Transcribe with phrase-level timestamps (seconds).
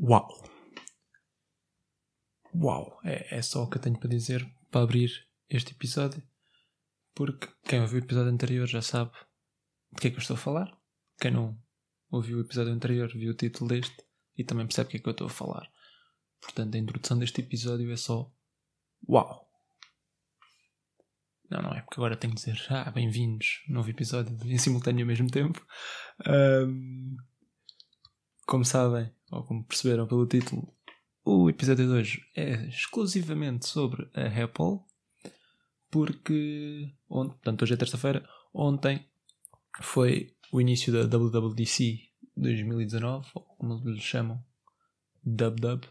[0.00, 0.28] Uau!
[2.54, 3.00] Uau!
[3.04, 5.10] É, é só o que eu tenho para dizer para abrir
[5.48, 6.22] este episódio.
[7.14, 9.12] Porque quem ouviu o episódio anterior já sabe
[9.92, 10.78] de que é que eu estou a falar.
[11.18, 11.58] Quem não
[12.10, 14.04] ouviu o episódio anterior viu o título deste
[14.36, 15.66] e também percebe o que é que eu estou a falar.
[16.40, 18.30] Portanto, a introdução deste episódio é só
[19.08, 19.46] Uau!
[21.48, 25.08] Não, não é, porque agora tenho que dizer ah, bem-vindos, novo episódio em simultâneo ao
[25.08, 25.64] mesmo tempo.
[26.26, 27.16] Um,
[28.46, 30.72] como sabem, ou como perceberam pelo título,
[31.24, 34.78] o episódio de hoje é exclusivamente sobre a Apple,
[35.90, 39.08] porque ontem, portanto, hoje é terça-feira, ontem
[39.80, 42.00] foi o início da WWDC
[42.36, 44.42] 2019, ou como eles chamam,
[45.24, 45.84] Dub.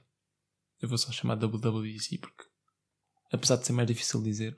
[0.80, 2.44] Eu vou só chamar WWDC porque,
[3.32, 4.56] apesar de ser mais difícil de dizer,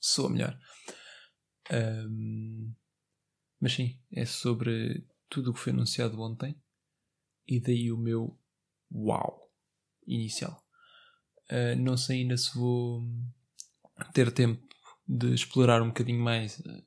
[0.00, 0.58] soa melhor.
[1.70, 2.74] Um,
[3.60, 6.60] mas sim, é sobre tudo o que foi anunciado ontem
[7.46, 8.38] e daí o meu
[8.92, 9.50] uau
[10.06, 10.62] inicial.
[11.50, 13.02] Uh, não sei ainda se vou
[14.12, 14.62] ter tempo
[15.06, 16.84] de explorar um bocadinho mais uh,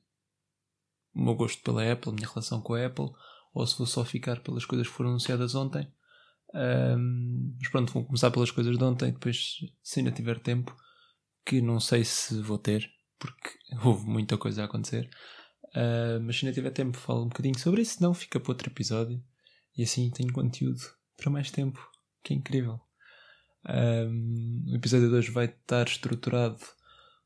[1.14, 3.10] o meu gosto pela Apple, a minha relação com a Apple,
[3.52, 5.90] ou se vou só ficar pelas coisas que foram anunciadas ontem.
[6.52, 10.76] Mas pronto, vou começar pelas coisas de ontem, depois, se ainda tiver tempo,
[11.44, 13.50] que não sei se vou ter, porque
[13.84, 15.10] houve muita coisa a acontecer.
[15.74, 18.68] Uh, mas se ainda tiver tempo, falo um bocadinho sobre isso, não fica para outro
[18.70, 19.22] episódio.
[19.76, 20.80] E assim tenho conteúdo
[21.16, 21.80] para mais tempo,
[22.22, 22.80] que é incrível.
[23.68, 26.58] Um, o episódio de hoje vai estar estruturado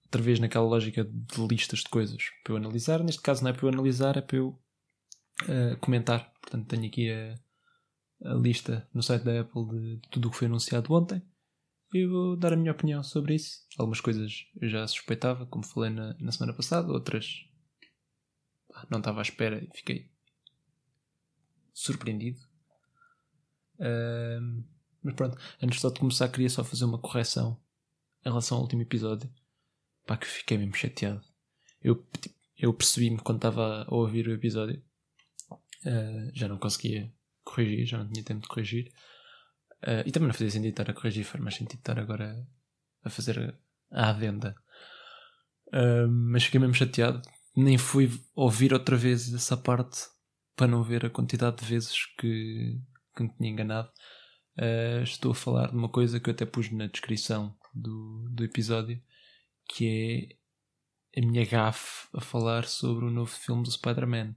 [0.04, 3.02] outra vez naquela lógica de listas de coisas para eu analisar.
[3.02, 4.58] Neste caso não é para eu analisar, é para eu
[5.42, 6.32] uh, comentar.
[6.40, 7.34] Portanto, tenho aqui a,
[8.30, 11.22] a, lista no site da Apple de, de tudo o que foi anunciado ontem.
[11.92, 13.64] E vou dar a minha opinião sobre isso.
[13.78, 17.48] Algumas coisas eu já suspeitava, como falei na, na semana passada, outras
[18.90, 20.10] não estava à espera e fiquei
[21.74, 22.40] surpreendido.
[25.04, 27.60] Mas pronto, antes de começar, queria só fazer uma correção
[28.24, 29.30] em relação ao último episódio.
[30.06, 31.22] Pá, que fiquei mesmo chateado.
[31.82, 34.82] Eu, tipo, eu percebi-me quando estava a ouvir o episódio.
[35.84, 38.90] Uh, já não conseguia corrigir, já não tinha tempo de corrigir.
[39.82, 42.46] Uh, e também não fazia sentido estar a corrigir, faz mais sentido estar agora
[43.02, 43.54] a fazer
[43.90, 44.56] a adenda.
[45.68, 47.20] Uh, mas fiquei mesmo chateado.
[47.54, 50.06] Nem fui ouvir outra vez essa parte
[50.56, 52.80] para não ver a quantidade de vezes que,
[53.16, 53.90] que me tinha enganado.
[54.56, 58.44] Uh, estou a falar de uma coisa que eu até pus na descrição do, do
[58.44, 59.02] episódio,
[59.68, 60.38] que
[61.14, 64.34] é a minha gafe a falar sobre o novo filme do Spider-Man.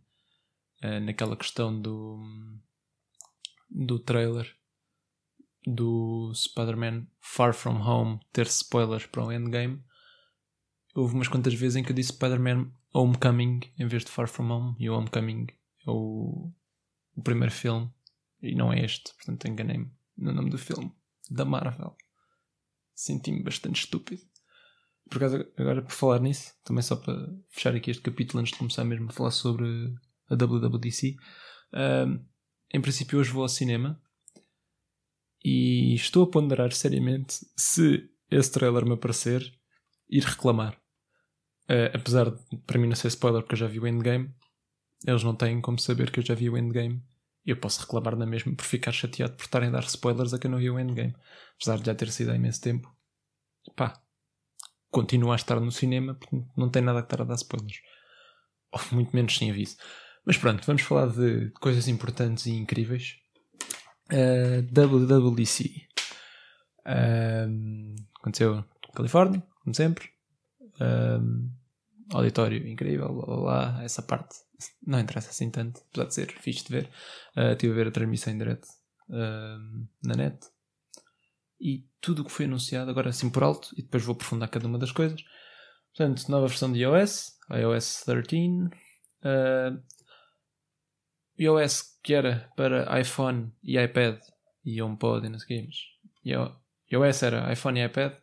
[0.83, 2.23] Uh, naquela questão do,
[3.69, 4.55] do trailer
[5.65, 9.83] do Spider-Man Far From Home ter spoilers para o Endgame.
[10.95, 14.49] Houve umas quantas vezes em que eu disse Spider-Man Homecoming em vez de Far From
[14.49, 15.47] Home e o Homecoming
[15.87, 16.51] o,
[17.15, 17.91] o primeiro filme
[18.41, 20.91] e não é este, portanto enganei-me no nome do filme
[21.29, 21.95] da Marvel.
[22.93, 24.21] Senti-me bastante estúpido.
[25.09, 27.15] Por acaso, agora por falar nisso, também só para
[27.49, 29.67] fechar aqui este capítulo antes de começar mesmo a falar sobre
[30.29, 31.15] a WWDC.
[31.73, 32.25] Um,
[32.73, 34.01] em princípio, hoje vou ao cinema
[35.43, 39.41] e estou a ponderar seriamente se esse trailer me aparecer,
[40.09, 40.77] ir reclamar.
[41.69, 44.33] Uh, apesar de para mim não ser spoiler porque eu já vi o Endgame,
[45.05, 47.03] eles não têm como saber que eu já vi o Endgame.
[47.45, 50.49] Eu posso reclamar na mesma por ficar chateado por estarem a dar spoilers a quem
[50.49, 51.15] não viu o Endgame.
[51.55, 52.93] Apesar de já ter sido há imenso tempo.
[53.75, 54.01] Pá,
[54.89, 57.79] continua a estar no cinema porque não tem nada a estar a dar spoilers.
[58.71, 59.77] Ou muito menos sem aviso.
[60.25, 63.15] Mas pronto, vamos falar de coisas importantes e incríveis.
[64.11, 65.87] Uh, WWDC.
[66.85, 70.09] Uh, aconteceu na Califórnia, como sempre.
[70.59, 71.49] Uh,
[72.13, 74.46] auditório incrível, blá, blá, blá, essa parte
[74.85, 76.89] não interessa assim tanto, apesar de ser fixe de ver.
[77.35, 78.67] Uh, estive a ver a transmissão em direto
[79.09, 80.37] uh, na net
[81.59, 84.67] e tudo o que foi anunciado, agora assim por alto, e depois vou aprofundar cada
[84.67, 85.21] uma das coisas.
[85.95, 88.65] Portanto, nova versão de iOS, iOS 13,
[89.23, 89.83] uh,
[91.39, 94.19] iOS que era para iPhone e iPad
[94.63, 95.67] e HomePod e não sei
[96.91, 98.13] iOS era iPhone e iPad,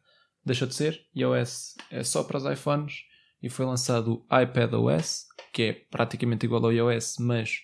[0.45, 3.05] deixou de ser, iOS é só para os iPhones
[3.45, 7.61] e foi lançado o iPadOS, que é praticamente igual ao iOS, mas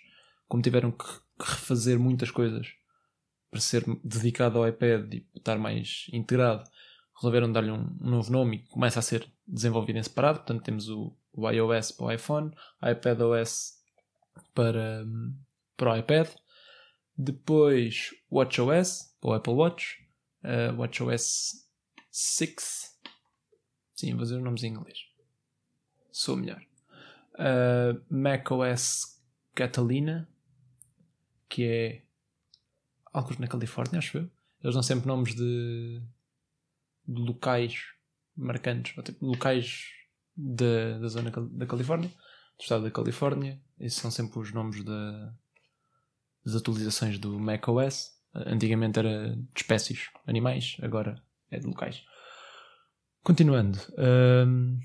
[0.47, 1.07] como tiveram que
[1.41, 2.75] refazer muitas coisas
[3.51, 6.69] para ser dedicado ao iPad e estar mais integrado,
[7.17, 10.41] resolveram dar-lhe um, novo nome e começa a ser desenvolvido em separado.
[10.41, 12.51] Portanto, temos o, o iOS para o iPhone,
[12.83, 13.79] iPadOS
[14.55, 15.07] para,
[15.79, 16.29] para o iPad,
[17.17, 19.97] depois WatchOS para o Apple Watch,
[20.45, 21.67] uh, WatchOS
[22.11, 23.01] 6.
[23.95, 25.10] Sim, vou dizer os nomes em inglês
[26.13, 26.63] sou melhor.
[27.35, 29.21] Uh, macOS
[29.55, 30.29] Catalina,
[31.49, 32.03] que é
[33.13, 34.31] alguns na Califórnia, acho eu.
[34.63, 36.03] eles dão sempre nomes de,
[37.07, 37.93] de locais
[38.37, 39.87] marcantes, ou tipo, locais
[40.37, 43.61] da, da zona da Califórnia, do estado da Califórnia.
[43.79, 45.35] Esses são sempre os nomes da,
[46.45, 48.19] das atualizações do macOS.
[48.33, 51.21] Antigamente era de espécies, animais, agora
[51.51, 52.05] é de locais.
[53.23, 53.79] Continuando.
[53.99, 54.79] Um,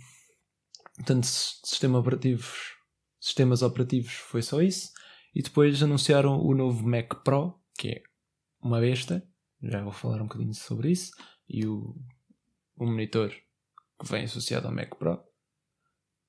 [0.95, 2.75] portanto, sistema operativos,
[3.19, 4.91] sistemas operativos foi só isso.
[5.33, 8.03] E depois anunciaram o novo Mac Pro, que é
[8.61, 9.27] uma besta.
[9.61, 11.11] Já vou falar um bocadinho sobre isso.
[11.47, 11.95] E o,
[12.77, 13.29] o monitor
[13.99, 15.21] que vem associado ao Mac Pro.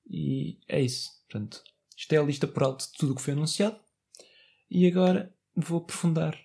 [0.05, 1.09] E é isso.
[1.29, 1.63] Portanto,
[1.95, 3.79] isto é a lista por alto de tudo o que foi anunciado.
[4.69, 6.37] E agora vou aprofundar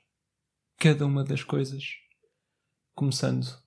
[0.76, 1.84] cada uma das coisas.
[2.94, 3.61] Começando.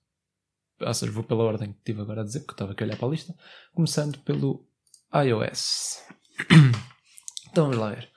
[0.80, 2.96] Ou seja, vou pela ordem que estive agora a dizer, porque estava aqui a olhar
[2.96, 3.34] para a lista.
[3.72, 4.66] Começando pelo
[5.14, 6.02] iOS.
[7.50, 8.10] então vamos lá ver.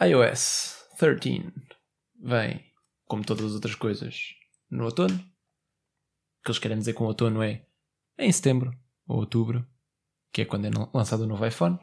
[0.00, 1.52] iOS 13
[2.22, 2.64] vem,
[3.06, 4.34] como todas as outras coisas,
[4.70, 5.14] no outono.
[5.14, 7.66] O que eles querem dizer com outono é
[8.18, 8.72] em setembro
[9.06, 9.66] ou outubro,
[10.32, 11.78] que é quando é lançado o novo iPhone,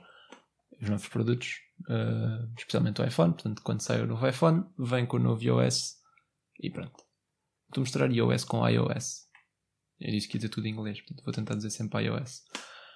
[0.79, 1.59] os novos produtos,
[1.89, 3.33] uh, especialmente o iPhone.
[3.33, 5.97] Portanto, quando sai o novo iPhone, vem com o novo iOS
[6.59, 7.03] e pronto.
[7.73, 9.26] Vou mostrar iOS com iOS.
[9.99, 12.43] Eu disse que ia dizer tudo em inglês, portanto vou tentar dizer sempre iOS.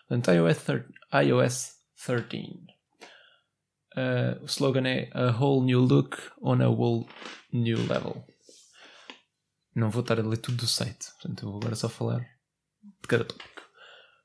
[0.07, 0.68] Portanto, iOS,
[1.13, 1.75] iOS
[2.06, 2.81] 13.
[3.94, 7.07] Uh, o slogan é A whole new look on a whole
[7.51, 8.25] new level.
[9.75, 13.25] Não vou estar a ler tudo do site, portanto vou agora só falar de cada
[13.25, 13.62] tópico.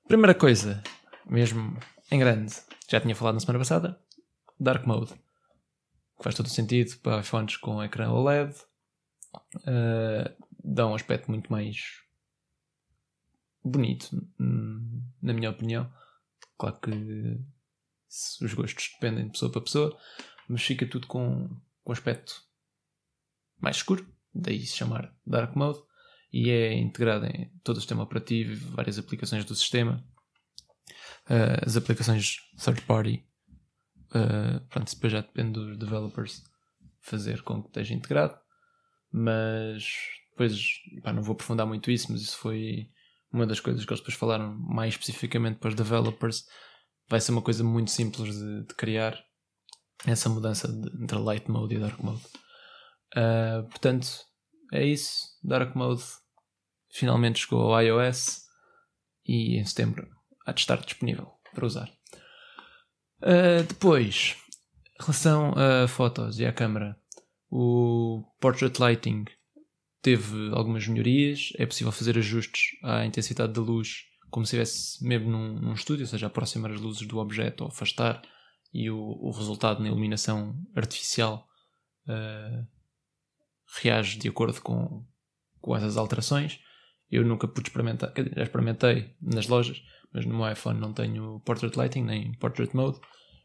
[0.07, 0.83] Primeira coisa,
[1.25, 1.79] mesmo
[2.11, 2.55] em grande,
[2.89, 4.01] já tinha falado na semana passada,
[4.59, 5.15] Dark Mode.
[6.17, 8.55] Que faz todo o sentido para iPhones com ecrã OLED.
[9.57, 10.31] Uh,
[10.65, 12.06] dá um aspecto muito mais
[13.69, 14.11] bonito,
[15.21, 15.93] na minha opinião.
[16.59, 16.91] Claro que
[18.43, 19.99] os gostos dependem de pessoa para pessoa,
[20.49, 21.49] mas fica tudo com,
[21.83, 22.43] com aspecto
[23.59, 25.81] mais escuro, daí se chamar Dark Mode,
[26.33, 30.05] e é integrado em todo o sistema operativo várias aplicações do sistema.
[31.29, 33.25] Uh, as aplicações third party,
[34.11, 36.45] uh, pronto, depois já depende dos developers
[37.01, 38.39] fazer com que esteja integrado,
[39.11, 39.89] mas
[40.31, 42.91] depois pá, não vou aprofundar muito isso, mas isso foi
[43.33, 46.45] uma das coisas que eles depois falaram mais especificamente para os developers
[47.09, 49.19] vai ser uma coisa muito simples de, de criar
[50.07, 52.23] essa mudança de, entre light mode e dark mode.
[53.17, 54.09] Uh, portanto,
[54.73, 55.25] é isso.
[55.43, 56.03] Dark mode
[56.93, 58.43] finalmente chegou ao iOS
[59.25, 60.09] e em setembro
[60.45, 61.91] há de estar disponível para usar.
[63.23, 64.37] Uh, depois,
[65.01, 66.99] em relação a fotos e à câmera,
[67.51, 69.25] o Portrait Lighting
[70.07, 71.53] teve algumas melhorias.
[71.59, 76.05] É possível fazer ajustes à intensidade da luz como se estivesse mesmo num, num estúdio,
[76.05, 78.23] ou seja, aproximar as luzes do objeto ou afastar,
[78.73, 81.49] e o, o resultado na iluminação artificial
[82.07, 82.67] uh,
[83.81, 85.05] reage de acordo com,
[85.61, 86.61] com essas alterações.
[87.11, 89.83] Eu nunca pude experimentar, já experimentei nas lojas,
[90.13, 93.01] mas no meu iPhone não tenho Portrait Lighting nem Portrait Mode,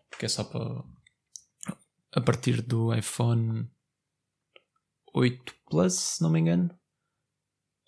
[0.10, 0.84] porque é só para
[2.12, 3.68] a partir do iPhone
[5.14, 6.70] 8 Plus, se não me engano.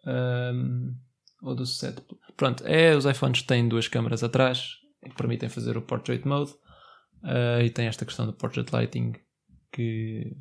[0.06, 0.96] Um,
[1.42, 2.02] ou do 7.
[2.36, 6.52] Pronto, é os iPhones têm duas câmaras atrás que permitem fazer o Portrait Mode
[7.24, 9.14] uh, e tem esta questão do Portrait Lighting
[9.72, 10.36] que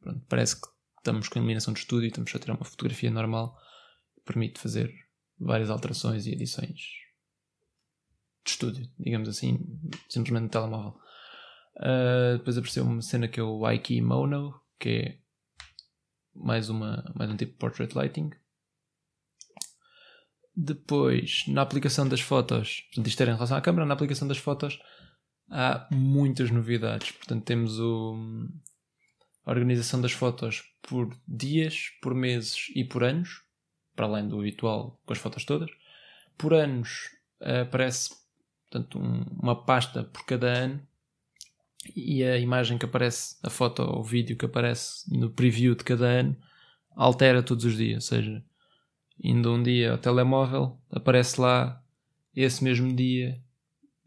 [0.00, 0.66] pronto, parece que
[0.98, 3.56] estamos com iluminação de estúdio e estamos a tirar uma fotografia normal
[4.26, 4.92] permite fazer
[5.38, 6.80] várias alterações e edições
[8.44, 9.58] de estúdio, digamos assim,
[10.08, 10.98] simplesmente no telemóvel.
[11.76, 15.18] Uh, depois apareceu uma cena que é o iKey Mono, que é
[16.36, 18.30] mais, uma, mais um tipo de portrait lighting,
[20.54, 24.38] depois, na aplicação das fotos, portanto, isto era em relação à câmera, na aplicação das
[24.38, 24.78] fotos
[25.50, 27.12] há muitas novidades.
[27.12, 28.16] Portanto, temos o,
[29.44, 33.42] a organização das fotos por dias, por meses e por anos,
[33.94, 35.70] para além do habitual com as fotos todas.
[36.38, 38.14] Por anos aparece
[38.70, 40.86] portanto, um, uma pasta por cada ano
[41.94, 45.84] e a imagem que aparece, a foto ou o vídeo que aparece no preview de
[45.84, 46.36] cada ano
[46.94, 48.44] altera todos os dias, ou seja,
[49.22, 51.82] indo um dia ao telemóvel, aparece lá
[52.34, 53.40] esse mesmo dia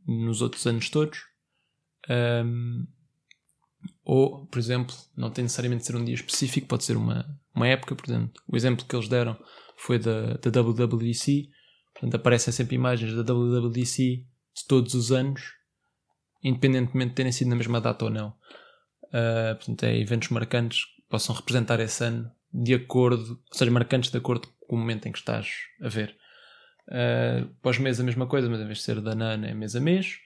[0.05, 1.25] nos outros anos todos.
[2.09, 2.88] Um,
[4.03, 7.67] ou, por exemplo, não tem necessariamente de ser um dia específico, pode ser uma, uma
[7.67, 8.41] época, por exemplo.
[8.48, 9.38] O exemplo que eles deram
[9.77, 11.50] foi da, da WWDC,
[11.93, 15.59] portanto aparecem sempre imagens da WWDC de todos os anos,
[16.43, 18.29] independentemente de terem sido na mesma data ou não.
[19.05, 24.12] Uh, portanto, é eventos marcantes que possam representar esse ano de acordo, ou seja, marcantes
[24.12, 25.50] de acordo com o momento em que estás
[25.81, 26.15] a ver.
[26.88, 29.79] Uh, Pós-mês a mesma coisa, mas em vez de ser da NAN é mês a
[29.79, 30.19] mês.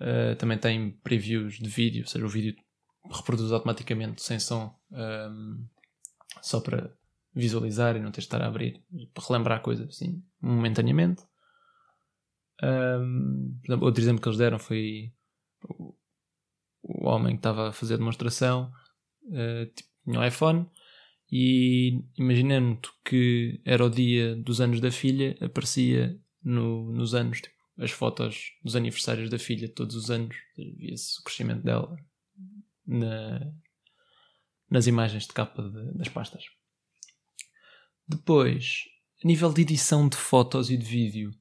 [0.00, 2.54] Uh, também tem previews de vídeo, ou seja, o vídeo
[3.10, 5.66] reproduz automaticamente sem som, um,
[6.42, 6.92] só para
[7.34, 8.82] visualizar e não teres de estar a abrir
[9.12, 11.22] para relembrar coisas assim momentaneamente.
[12.62, 15.12] Um, outro exemplo que eles deram foi
[16.86, 18.72] o homem que estava a fazer a demonstração
[19.24, 20.66] uh, tipo, tinha um iPhone
[21.30, 27.56] e imaginando que era o dia dos anos da filha, aparecia no, nos anos tipo,
[27.78, 31.96] as fotos dos aniversários da filha todos os anos, via-se o crescimento dela
[32.86, 33.52] na,
[34.70, 36.44] nas imagens de capa de, das pastas.
[38.08, 38.84] Depois,
[39.22, 41.34] a nível de edição de fotos e de vídeo,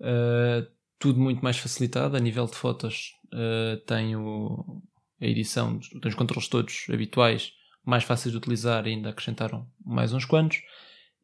[0.00, 0.66] uh,
[0.98, 2.16] tudo muito mais facilitado.
[2.16, 4.82] A nível de fotos, uh, tenho
[5.20, 7.52] a edição, tenho os controles todos habituais,
[7.84, 10.60] mais fáceis de utilizar, ainda acrescentaram mais uns quantos.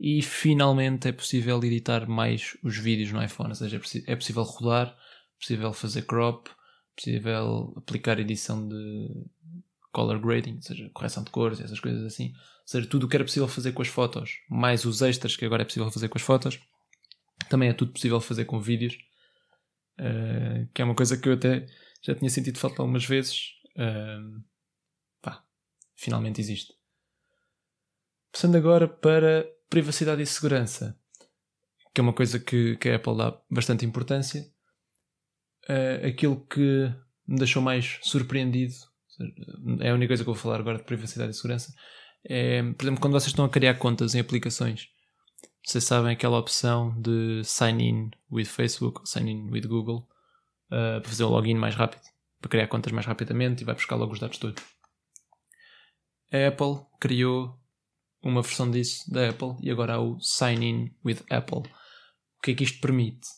[0.01, 4.43] E finalmente é possível editar mais os vídeos no iPhone, ou seja, é, é possível
[4.43, 9.09] rodar, é possível fazer crop, é possível aplicar edição de
[9.93, 12.29] color grading, ou seja, correção de cores, essas coisas assim.
[12.29, 15.45] Ou seja, tudo o que era possível fazer com as fotos, mais os extras que
[15.45, 16.59] agora é possível fazer com as fotos,
[17.49, 18.97] também é tudo possível fazer com vídeos.
[20.01, 21.67] Uh, que é uma coisa que eu até
[22.03, 23.53] já tinha sentido falta algumas vezes.
[25.21, 25.45] Pá,
[25.95, 26.75] finalmente existe.
[28.31, 30.99] Passando agora para privacidade e segurança,
[31.95, 34.51] que é uma coisa que, que a Apple dá bastante importância.
[35.69, 36.93] Uh, aquilo que
[37.27, 38.75] me deixou mais surpreendido
[39.81, 41.73] é a única coisa que eu vou falar agora de privacidade e segurança.
[42.25, 44.89] É, por exemplo, quando vocês estão a criar contas em aplicações,
[45.65, 50.09] vocês sabem aquela opção de sign in with Facebook sign in with Google
[50.73, 52.03] uh, para fazer o login mais rápido,
[52.41, 54.63] para criar contas mais rapidamente e vai buscar logo os dados todos.
[56.33, 57.61] A Apple criou
[58.23, 61.59] uma versão disso da Apple e agora há o sign in with Apple.
[61.59, 63.29] O que é que isto permite?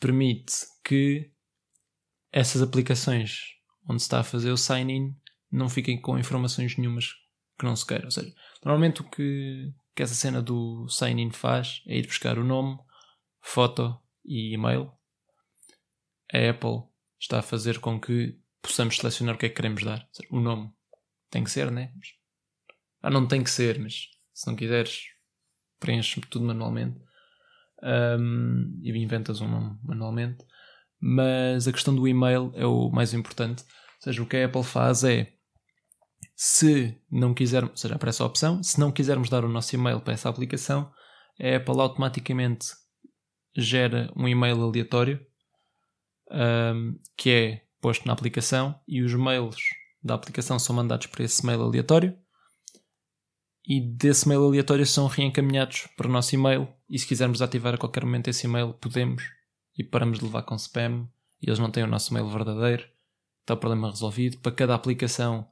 [0.00, 0.52] Permite
[0.84, 1.30] que
[2.32, 3.40] essas aplicações
[3.88, 5.14] onde se está a fazer o sign-in
[5.50, 7.10] não fiquem com informações nenhumas
[7.58, 8.06] que não se queira.
[8.06, 8.32] Ou seja,
[8.64, 12.78] normalmente o que, que essa cena do sign-in faz é ir buscar o nome,
[13.40, 14.90] foto e e-mail.
[16.32, 16.82] A Apple
[17.18, 20.08] está a fazer com que possamos selecionar o que é que queremos dar.
[20.30, 20.70] O nome
[21.30, 21.92] tem que ser, né?
[23.02, 25.08] Ah, não tem que ser, mas se não quiseres,
[25.78, 27.00] preenche tudo manualmente
[27.82, 30.44] um, e inventas um nome manualmente
[31.04, 33.64] mas a questão do e-mail é o mais importante.
[33.64, 35.32] Ou seja, o que a Apple faz é
[36.36, 40.00] se não quisermos, ou seja, aparece a opção, se não quisermos dar o nosso e-mail
[40.00, 40.92] para essa aplicação,
[41.40, 42.68] a Apple automaticamente
[43.56, 45.26] gera um e-mail aleatório
[46.32, 49.56] um, que é posto na aplicação e os mails
[50.02, 52.16] da aplicação são mandados para esse mail aleatório.
[53.64, 56.68] E desse mail aleatório são reencaminhados para o nosso e-mail.
[56.88, 59.22] E se quisermos ativar a qualquer momento esse e-mail podemos.
[59.78, 61.08] E paramos de levar com spam.
[61.40, 62.84] E eles não têm o nosso mail verdadeiro,
[63.40, 64.38] está o problema resolvido.
[64.38, 65.48] Para cada aplicação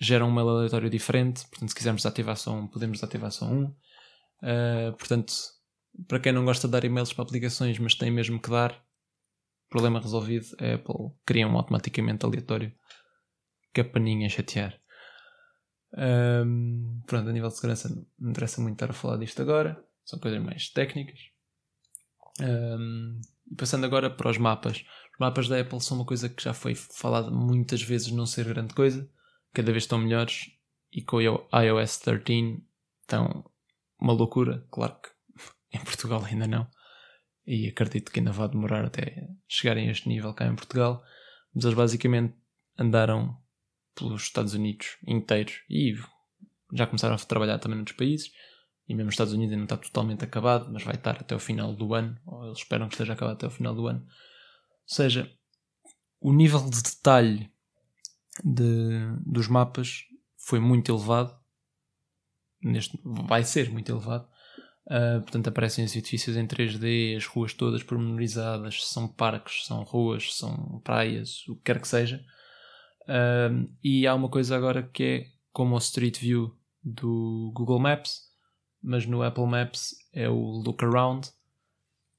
[0.00, 3.64] gera um mail aleatório diferente, portanto, se quisermos desativar só um, podemos desativar só um.
[4.42, 5.32] Uh, portanto,
[6.08, 8.82] para quem não gosta de dar e-mails para aplicações, mas tem mesmo que dar,
[9.74, 12.72] problema resolvido, a Apple cria um automaticamente aleatório
[13.72, 14.80] que é para ninguém chatear.
[15.96, 19.84] Um, pronto, a nível de segurança não me interessa muito estar a falar disto agora,
[20.04, 21.18] são coisas mais técnicas.
[22.40, 24.84] Um, e passando agora para os mapas.
[25.12, 28.46] Os mapas da Apple são uma coisa que já foi falada muitas vezes não ser
[28.46, 29.10] grande coisa,
[29.52, 30.52] cada vez estão melhores
[30.92, 32.62] e com o iOS 13
[33.00, 33.44] estão
[33.98, 35.08] uma loucura, claro que
[35.76, 36.68] em Portugal ainda não.
[37.46, 41.02] E acredito que ainda vai demorar até chegarem a este nível cá em Portugal.
[41.54, 42.34] Mas eles basicamente
[42.78, 43.36] andaram
[43.94, 45.94] pelos Estados Unidos inteiros e
[46.72, 48.32] já começaram a trabalhar também noutros países
[48.88, 51.38] e mesmo os Estados Unidos ainda não está totalmente acabado, mas vai estar até o
[51.38, 54.00] final do ano, ou eles esperam que esteja acabado até o final do ano.
[54.00, 55.30] Ou seja,
[56.20, 57.50] o nível de detalhe
[58.42, 60.04] de, dos mapas
[60.36, 61.34] foi muito elevado,
[62.62, 64.28] neste, vai ser muito elevado.
[64.86, 70.36] Uh, portanto, aparecem os edifícios em 3D, as ruas todas pormenorizadas, são parques, são ruas,
[70.36, 72.22] são praias, o que quer que seja.
[73.02, 78.20] Uh, e há uma coisa agora que é como o Street View do Google Maps,
[78.82, 81.30] mas no Apple Maps é o Look Around,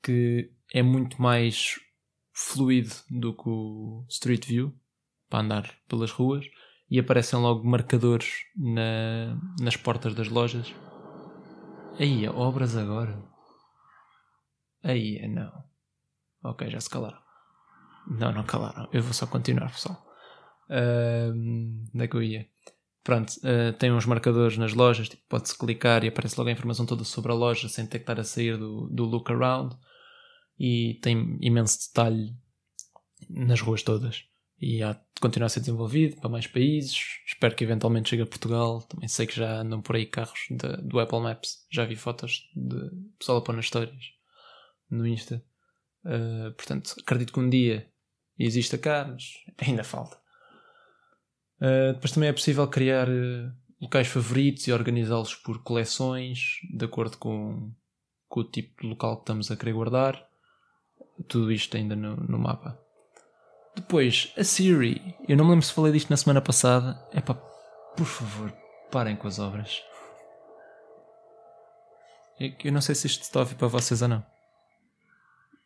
[0.02, 1.80] que é muito mais
[2.34, 4.74] fluido do que o Street View
[5.30, 6.46] para andar pelas ruas
[6.90, 10.74] e aparecem logo marcadores na, nas portas das lojas.
[12.00, 13.24] Aí, obras agora.
[14.84, 15.52] Aí, não.
[16.44, 17.20] Ok, já se calaram.
[18.08, 18.88] Não, não calaram.
[18.92, 20.06] Eu vou só continuar, pessoal.
[20.70, 21.32] Uh,
[21.94, 22.48] onde é que eu ia?
[23.06, 26.88] pronto, uh, tem uns marcadores nas lojas, tipo, pode-se clicar e aparece logo a informação
[26.88, 29.78] toda sobre a loja sem ter que estar a sair do, do look around
[30.60, 32.36] e tem imenso detalhe
[33.30, 34.26] nas ruas todas.
[34.60, 36.98] E há de continuar a ser desenvolvido para mais países.
[37.26, 38.82] Espero que eventualmente chegue a Portugal.
[38.84, 41.66] Também sei que já andam por aí carros de, do Apple Maps.
[41.72, 44.04] Já vi fotos de pessoal a pôr nas histórias
[44.90, 45.44] no Insta.
[46.06, 47.90] Uh, portanto, acredito que um dia
[48.38, 49.24] exista mas
[49.58, 50.18] ainda falta.
[51.58, 57.18] Uh, depois também é possível criar uh, locais favoritos e organizá-los por coleções, de acordo
[57.18, 57.74] com,
[58.28, 60.28] com o tipo de local que estamos a querer guardar.
[61.28, 62.85] Tudo isto ainda no, no mapa.
[63.76, 65.16] Depois, a Siri.
[65.28, 66.98] Eu não me lembro se falei disto na semana passada.
[67.12, 68.52] É pá, por favor,
[68.92, 69.82] parem com as obras.
[72.40, 74.26] Eu não sei se isto está a ouvir para vocês ou não.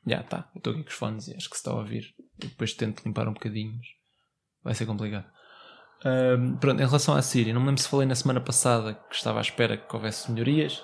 [0.05, 2.15] Já está, estou aqui com os fones e acho que se está a ouvir.
[2.41, 3.87] Eu depois tento limpar um bocadinho, mas
[4.63, 5.25] vai ser complicado.
[6.05, 9.15] Um, pronto, em relação à Siri, não me lembro se falei na semana passada que
[9.15, 10.83] estava à espera que houvesse melhorias.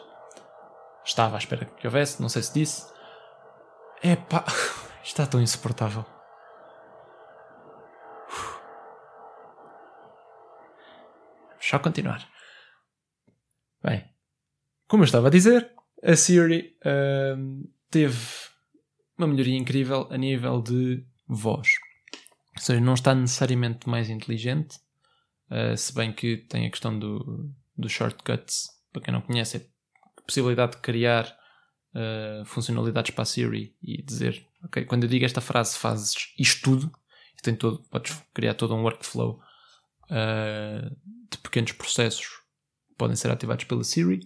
[1.05, 2.94] Estava à espera que houvesse, não sei se disse.
[4.03, 4.44] Epá,
[5.03, 6.05] está tão insuportável.
[11.67, 12.29] Só continuar.
[13.84, 14.05] Bem,
[14.88, 15.72] como eu estava a dizer,
[16.03, 18.19] a Siri uh, teve
[19.17, 21.69] uma melhoria incrível a nível de voz.
[22.55, 24.77] Ou seja, não está necessariamente mais inteligente,
[25.50, 28.69] uh, se bem que tem a questão do, do shortcuts.
[28.93, 29.62] Para quem não conhece, é
[30.17, 31.25] a possibilidade de criar
[31.95, 36.62] uh, funcionalidades para a Siri e dizer, ok, quando eu digo esta frase fazes isto
[36.62, 36.91] tudo,
[37.41, 39.39] tem todo, podes criar todo um workflow
[40.12, 42.27] uh, de pequenos processos
[42.98, 44.20] podem ser ativados pela Siri.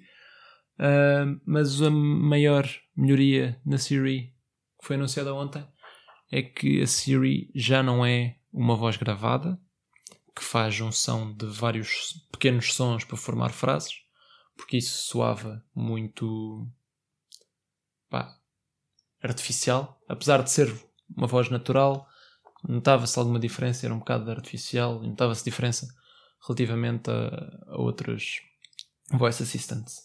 [0.79, 4.33] Uh, mas a maior melhoria na Siri
[4.79, 5.67] que foi anunciada ontem
[6.31, 9.59] é que a Siri já não é uma voz gravada
[10.35, 14.01] que faz junção de vários pequenos sons para formar frases,
[14.55, 16.65] porque isso soava muito
[18.09, 18.37] pá,
[19.21, 20.73] artificial, apesar de ser
[21.15, 22.07] uma voz natural,
[22.63, 25.93] notava-se alguma diferença, era um bocado artificial, notava-se diferença
[26.45, 28.41] relativamente a, a outros
[29.11, 30.03] voice assistants.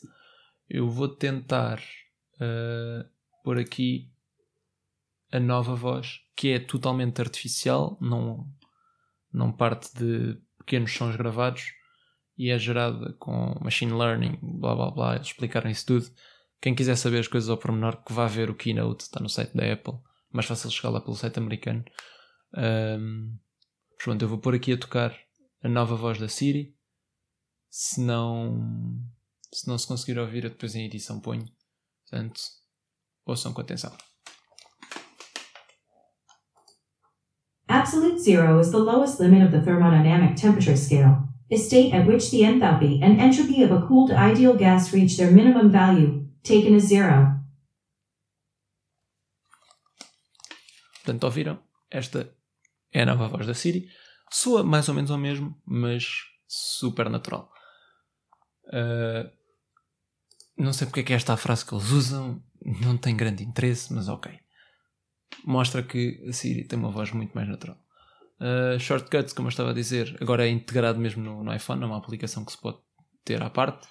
[0.68, 1.78] Eu vou tentar
[2.36, 3.08] uh,
[3.42, 4.10] pôr aqui
[5.30, 8.46] a nova voz, que é totalmente artificial, não,
[9.32, 11.72] não parte de pequenos sons gravados
[12.36, 16.06] e é gerada com machine learning, blá blá blá, eles explicaram isso tudo.
[16.60, 19.54] Quem quiser saber as coisas ao pormenor, que vá ver o Keynote, está no site
[19.54, 19.94] da Apple,
[20.32, 21.84] mais fácil chegar lá pelo site americano.
[22.56, 23.36] Um,
[23.98, 25.14] pronto, eu vou pôr aqui a tocar
[25.64, 26.76] a nova voz da Siri.
[27.70, 29.02] Se não
[29.52, 31.46] se, não se conseguir ouvir, eu depois em edição ponho.
[32.02, 32.40] Portanto,
[33.24, 33.96] ouçam com atenção.
[37.66, 42.30] Absolute zero is the lowest limit of the thermodynamic temperature scale, a state at which
[42.30, 46.84] the enthalpy and entropy of a cooled ideal gas reach their minimum value, taken as
[46.84, 47.40] zero.
[51.02, 51.58] Portanto, ouviram?
[51.90, 52.30] Esta
[52.92, 53.88] é a nova voz da Siri.
[54.30, 56.06] Soa mais ou menos ao mesmo, mas
[56.46, 57.50] super natural.
[58.66, 59.30] Uh,
[60.56, 63.44] não sei porque é que é esta a frase que eles usam, não tem grande
[63.44, 64.32] interesse, mas ok.
[65.44, 67.76] Mostra que a Siri tem uma voz muito mais natural.
[68.40, 71.86] Uh, shortcuts, como eu estava a dizer, agora é integrado mesmo no, no iPhone, é
[71.86, 72.78] uma aplicação que se pode
[73.24, 73.86] ter à parte.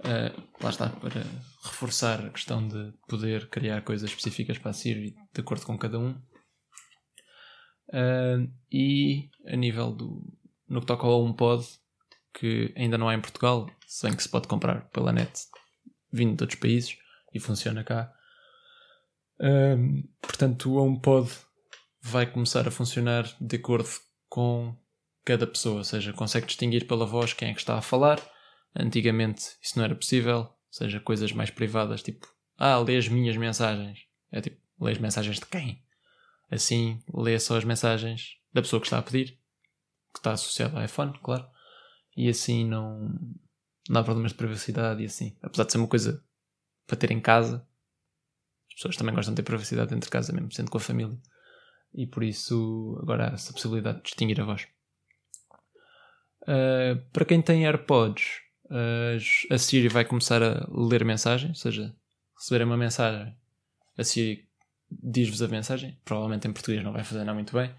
[0.00, 1.24] Uh, lá está, para
[1.64, 5.98] reforçar a questão de poder criar coisas específicas para a Siri de acordo com cada
[5.98, 6.14] um.
[7.88, 10.22] Uh, e a nível do.
[10.68, 11.66] no que toca ao HomePod,
[12.34, 15.46] que ainda não há em Portugal, se bem que se pode comprar pela net
[16.12, 16.96] vindo de outros países
[17.34, 18.12] e funciona cá.
[19.40, 21.30] Uh, portanto, o HomePod
[22.00, 23.88] vai começar a funcionar de acordo
[24.28, 24.76] com
[25.24, 28.20] cada pessoa, ou seja, consegue distinguir pela voz quem é que está a falar.
[28.74, 33.36] Antigamente isso não era possível, ou seja, coisas mais privadas, tipo, ah, lê as minhas
[33.36, 34.00] mensagens.
[34.32, 35.82] É tipo, lê as mensagens de quem?
[36.50, 39.38] Assim, lê só as mensagens da pessoa que está a pedir,
[40.12, 41.46] que está associada ao iPhone, claro.
[42.16, 43.14] E assim não,
[43.88, 45.36] não há problemas de privacidade e assim.
[45.42, 46.24] Apesar de ser uma coisa
[46.86, 47.66] para ter em casa,
[48.68, 51.18] as pessoas também gostam de ter privacidade dentro de casa, mesmo sendo com a família.
[51.94, 54.66] E por isso agora há essa possibilidade de distinguir a voz.
[56.42, 61.94] Uh, para quem tem AirPods, uh, a Siri vai começar a ler mensagem, ou seja,
[62.36, 63.36] receber uma mensagem,
[63.96, 64.47] a Siri
[64.90, 65.98] diz-vos a mensagem.
[66.04, 67.74] Provavelmente em português não vai fazer nada muito bem.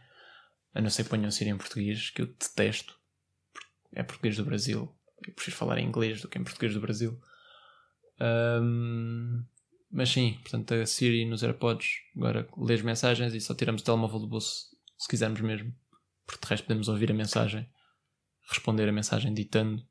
[0.74, 2.98] A não ser que ponham Siri em português, que eu detesto.
[3.94, 4.96] É português do Brasil.
[5.26, 7.20] Eu prefiro falar em inglês do que em português do Brasil.
[8.22, 9.44] Um,
[9.92, 13.86] mas sim, portanto, a Siri nos AirPods agora lê as mensagens e só tiramos o
[13.86, 14.68] telemóvel do bolso
[14.98, 15.74] se quisermos mesmo.
[16.26, 17.68] Porque de resto podemos ouvir a mensagem,
[18.48, 19.84] responder a mensagem ditando.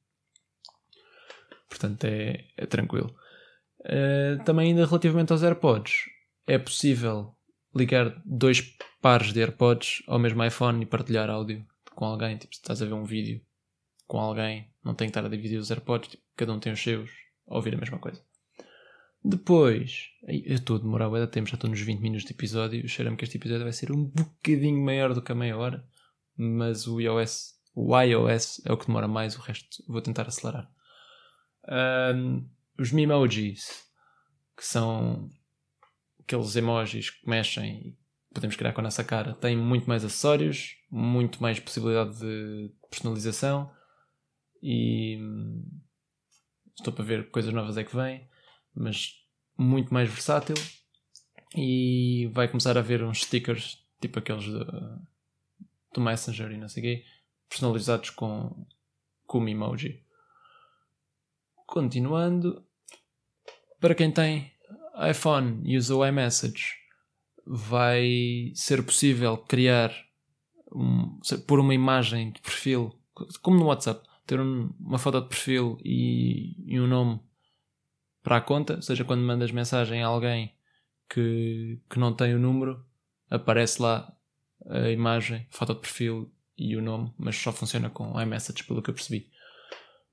[1.69, 3.15] Portanto, é, é tranquilo.
[3.81, 6.05] Uh, também, ainda relativamente aos AirPods,
[6.49, 7.37] é possível
[7.77, 8.63] ligar dois
[9.03, 12.39] pares de AirPods ao mesmo iPhone e partilhar áudio com alguém.
[12.39, 13.41] Tipo, se estás a ver um vídeo
[14.07, 16.83] com alguém, não tem que estar a dividir os AirPods, tipo, cada um tem os
[16.83, 17.11] seus,
[17.47, 18.23] a ouvir a mesma coisa.
[19.23, 22.89] Depois, eu estou a demorar de tempo, já estou nos 20 minutos de episódio.
[22.89, 25.85] Cheira-me que este episódio vai ser um bocadinho maior do que a meia hora,
[26.37, 30.71] mas o iOS, o iOS é o que demora mais, o resto vou tentar acelerar.
[32.15, 33.85] Um, os Memojis,
[34.57, 35.29] que são
[36.29, 37.99] aqueles emojis que mexem e
[38.33, 43.71] podemos criar com a nossa cara, têm muito mais acessórios, muito mais possibilidade de personalização
[44.62, 45.19] e
[46.77, 48.29] estou para ver coisas novas é que vêm
[48.75, 49.25] mas
[49.57, 50.55] muito mais versátil.
[51.57, 54.64] E vai começar a haver uns stickers, tipo aqueles do,
[55.95, 57.05] do Messenger e não sei o quê,
[57.49, 58.67] personalizados com,
[59.27, 60.05] com emoji.
[61.67, 62.64] Continuando,
[63.81, 64.53] para quem tem
[65.11, 66.75] iPhone e usa o iMessage,
[67.47, 69.93] vai ser possível criar
[70.73, 72.95] um, por uma imagem de perfil,
[73.41, 77.21] como no WhatsApp, ter um, uma foto de perfil e, e um nome
[78.23, 80.55] para a conta, ou seja, quando mandas mensagem a alguém
[81.09, 82.85] que, que não tem o número,
[83.31, 84.13] aparece lá
[84.67, 88.91] a imagem, foto de perfil e o nome, mas só funciona com iMessage, pelo que
[88.91, 89.31] eu percebi.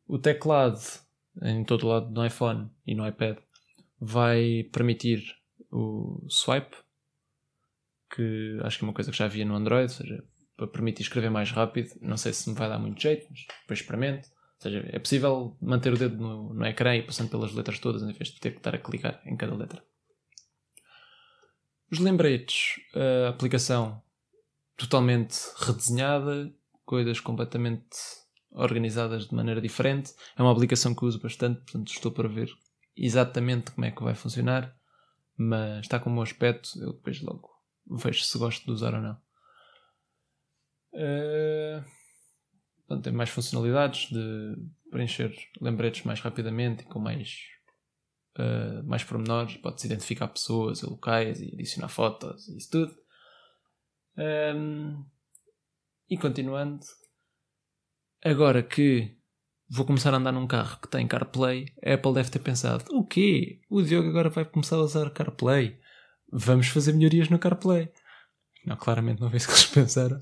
[0.07, 0.79] O teclado,
[1.41, 3.37] em todo lado do iPhone e no iPad,
[3.99, 5.23] vai permitir
[5.71, 6.75] o swipe,
[8.13, 10.23] que acho que é uma coisa que já havia no Android, ou seja,
[10.55, 11.89] para permitir escrever mais rápido.
[12.01, 14.29] Não sei se me vai dar muito jeito, mas depois experimente
[14.59, 18.13] seja, é possível manter o dedo no, no ecrã e passando pelas letras todas em
[18.13, 19.83] vez de ter que estar a clicar em cada letra.
[21.91, 22.79] Os lembretes,
[23.25, 24.01] a aplicação
[24.75, 26.51] totalmente redesenhada,
[26.83, 27.97] coisas completamente
[28.51, 30.13] organizadas de maneira diferente.
[30.35, 32.49] É uma aplicação que uso bastante, portanto estou para ver
[32.95, 34.75] exatamente como é que vai funcionar,
[35.37, 36.69] mas está com um bom aspecto.
[36.79, 37.49] Eu depois logo
[37.87, 39.21] vejo se gosto de usar ou não.
[40.93, 41.83] Uh,
[42.87, 44.55] Portanto, tem mais funcionalidades de
[44.91, 47.39] preencher lembretes mais rapidamente e com mais,
[48.37, 49.57] uh, mais pormenores.
[49.57, 52.95] Pode-se identificar pessoas e locais e adicionar fotos e isso tudo.
[54.17, 55.03] Um,
[56.09, 56.85] e continuando,
[58.23, 59.17] agora que
[59.69, 63.05] vou começar a andar num carro que tem CarPlay, a Apple deve ter pensado: o
[63.05, 63.59] quê?
[63.69, 65.79] O Diogo agora vai começar a usar CarPlay?
[66.31, 67.91] Vamos fazer melhorias no CarPlay.
[68.65, 70.19] Não, claramente não foi isso que eles pensaram.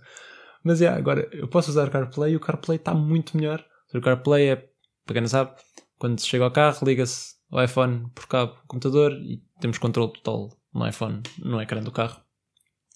[0.64, 3.66] Mas é, agora eu posso usar o CarPlay e o CarPlay está muito melhor.
[3.94, 5.52] O CarPlay é, para quem não sabe,
[5.98, 10.14] quando se chega ao carro, liga-se ao iPhone por cabo ao computador e temos controle
[10.14, 12.22] total no iPhone, no ecrã do carro.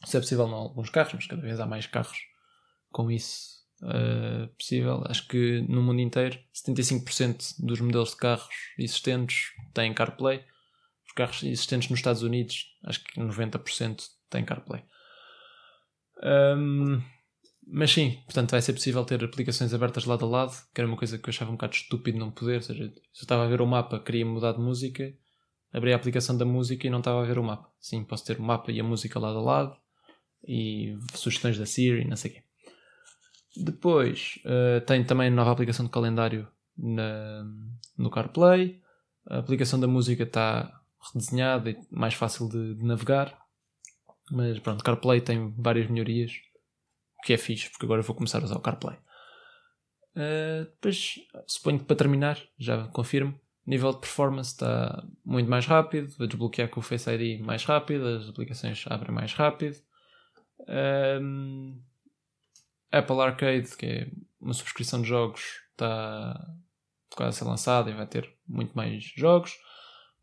[0.03, 2.17] Isso é possível em alguns carros, mas cada vez há mais carros
[2.91, 5.03] com isso uh, possível.
[5.05, 10.43] Acho que no mundo inteiro 75% dos modelos de carros existentes têm CarPlay.
[11.05, 14.83] Os carros existentes nos Estados Unidos, acho que 90% têm CarPlay.
[16.23, 17.01] Um,
[17.69, 20.97] mas sim, portanto vai ser possível ter aplicações abertas lado a lado, que era uma
[20.97, 22.55] coisa que eu achava um bocado estúpido não poder.
[22.55, 25.13] Ou seja, se eu estava a ver o mapa, queria mudar de música,
[25.73, 27.69] abri a aplicação da música e não estava a ver o mapa.
[27.79, 29.77] Sim, posso ter o mapa e a música lado a lado,
[30.47, 32.46] e sugestões da Siri, não sei o quê.
[33.63, 37.45] Depois, uh, tenho também nova aplicação de calendário na,
[37.97, 38.81] no CarPlay.
[39.29, 40.81] A aplicação da música está
[41.13, 43.37] redesenhada e mais fácil de, de navegar.
[44.31, 46.33] Mas pronto, CarPlay tem várias melhorias
[47.23, 48.97] que é fixe, porque agora vou começar a usar o CarPlay.
[50.15, 51.15] Uh, depois,
[51.45, 56.69] suponho que para terminar, já confirmo, nível de performance está muito mais rápido, vou desbloquear
[56.69, 59.77] com o Face ID mais rápido, as aplicações abrem mais rápido.
[61.21, 61.79] Um,
[62.91, 66.47] Apple Arcade, que é uma subscrição de jogos, está
[67.15, 69.57] quase a ser lançada e vai ter muito mais jogos.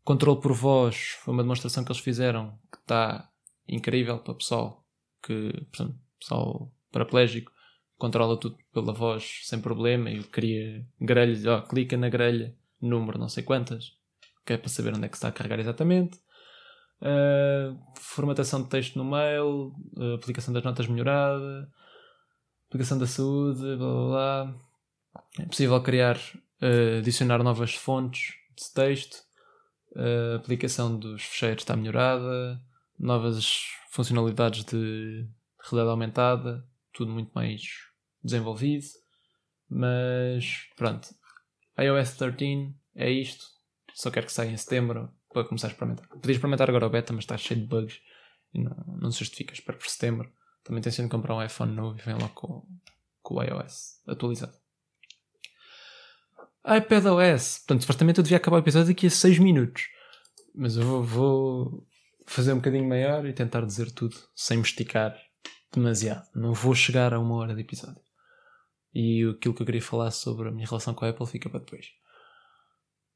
[0.03, 3.29] Controle por voz foi uma demonstração que eles fizeram que está
[3.67, 4.85] incrível para o pessoal
[5.23, 7.51] que, portanto, pessoal paraplégico,
[7.97, 10.11] controla tudo pela voz sem problema.
[10.11, 13.97] Eu queria grelhas, ó, clica na grelha, número não sei quantas,
[14.45, 16.19] que é para saber onde é que está a carregar exatamente.
[17.01, 21.69] Uh, formatação de texto no mail, uh, aplicação das notas melhorada,
[22.67, 24.55] aplicação da saúde, blá blá blá.
[25.39, 26.17] É possível criar,
[26.61, 29.23] uh, adicionar novas fontes de texto,
[30.35, 32.61] aplicação dos fecheiros está melhorada,
[32.99, 35.25] novas funcionalidades de
[35.61, 37.61] realidade aumentada, tudo muito mais
[38.23, 38.85] desenvolvido.
[39.69, 41.07] Mas pronto,
[41.79, 43.45] iOS 13 é isto.
[43.93, 46.07] Só quero que saia em setembro para começar a experimentar.
[46.07, 48.01] Podia experimentar agora o beta, mas está cheio de bugs
[48.53, 49.53] e não, não se justifica.
[49.53, 50.31] Espero por setembro.
[50.65, 52.67] Também tenho de comprar um iPhone novo e vem lá com,
[53.21, 54.53] com o iOS atualizado.
[56.65, 57.59] iPadOS.
[57.59, 59.83] Portanto, supostamente eu devia acabar o episódio daqui a 6 minutos.
[60.55, 61.87] Mas eu vou, vou,
[62.25, 65.15] fazer um bocadinho maior e tentar dizer tudo sem me esticar
[65.71, 66.27] demasiado.
[66.33, 68.01] Não vou chegar a uma hora de episódio.
[68.91, 71.59] E aquilo que eu queria falar sobre a minha relação com a Apple fica para
[71.59, 71.85] depois.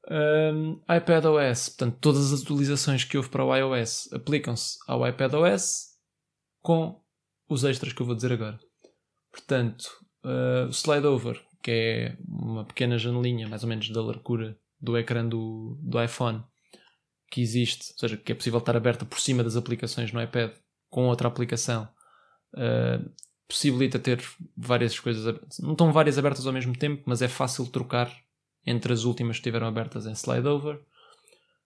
[0.08, 5.96] Um, iPadOS, portanto, todas as atualizações que houve para o iOS aplicam-se ao iPadOS
[6.62, 7.02] com
[7.50, 8.60] os extras que eu vou dizer agora.
[9.32, 9.86] Portanto,
[10.24, 15.28] uh, slide over, que é uma pequena janelinha, mais ou menos da largura do ecrã
[15.28, 16.44] do, do iPhone,
[17.30, 20.52] que existe, ou seja, que é possível estar aberta por cima das aplicações no iPad
[20.90, 21.88] com outra aplicação,
[22.54, 23.12] uh,
[23.48, 24.24] possibilita ter
[24.56, 28.16] várias coisas, não estão várias abertas ao mesmo tempo, mas é fácil trocar
[28.66, 30.80] entre as últimas que estiveram abertas em slide over.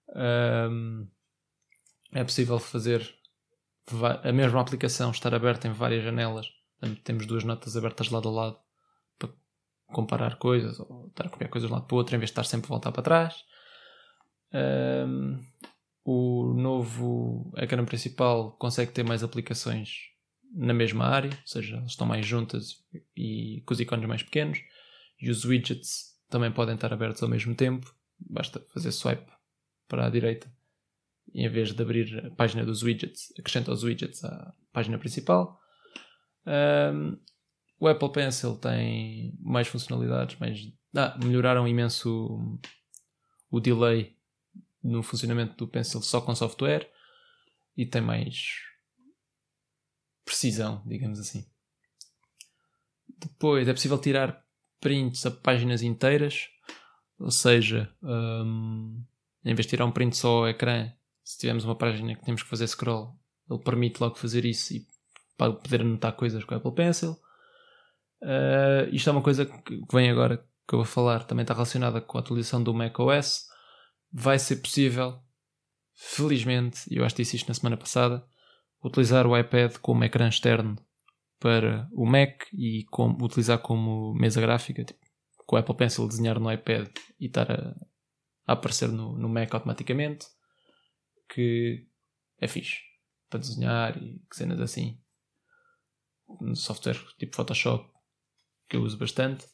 [0.08, 1.06] Um,
[2.12, 3.14] é possível fazer
[4.22, 6.46] a mesma aplicação estar aberta em várias janelas.
[7.02, 8.58] Temos duas notas abertas lado a lado
[9.18, 9.30] para
[9.86, 12.28] comparar coisas ou estar a copiar coisas de um lado para o outro em vez
[12.28, 13.44] de estar sempre a voltar para trás.
[14.52, 15.44] Um,
[16.04, 20.10] o novo ecrã principal consegue ter mais aplicações
[20.52, 22.84] na mesma área, ou seja, estão mais juntas
[23.16, 24.60] e com os ícones mais pequenos.
[25.20, 27.92] E os widgets também podem estar abertos ao mesmo tempo.
[28.18, 29.32] Basta fazer swipe
[29.88, 30.53] para a direita
[31.32, 35.60] em vez de abrir a página dos widgets, acrescenta os widgets à página principal.
[36.46, 37.18] Um,
[37.78, 42.58] o Apple Pencil tem mais funcionalidades, mas ah, melhoraram imenso
[43.50, 44.16] o delay
[44.82, 46.90] no funcionamento do Pencil só com software
[47.76, 48.60] e tem mais
[50.24, 51.46] precisão, digamos assim.
[53.18, 54.44] Depois é possível tirar
[54.80, 56.48] prints a páginas inteiras,
[57.18, 59.02] ou seja, um,
[59.44, 60.92] em vez de tirar um print só ao ecrã,
[61.24, 63.18] se tivermos uma página que temos que fazer scroll,
[63.50, 64.86] ele permite logo fazer isso e
[65.36, 67.12] para poder anotar coisas com o Apple Pencil.
[68.22, 72.00] Uh, isto é uma coisa que vem agora que eu vou falar, também está relacionada
[72.00, 73.46] com a atualização do macOS
[74.14, 75.18] vai ser possível,
[75.96, 78.24] felizmente, e eu acho que disse isto na semana passada,
[78.82, 80.76] utilizar o iPad como ecrã externo
[81.40, 82.86] para o Mac e
[83.20, 85.00] utilizar como mesa gráfica, tipo,
[85.44, 87.74] com o Apple Pencil desenhar no iPad e estar a,
[88.46, 90.26] a aparecer no, no, Mac automaticamente,
[91.34, 91.84] que
[92.38, 92.78] é fixe
[93.28, 95.00] para desenhar e cenas assim.
[96.40, 97.92] No software tipo Photoshop,
[98.68, 99.46] que eu uso bastante,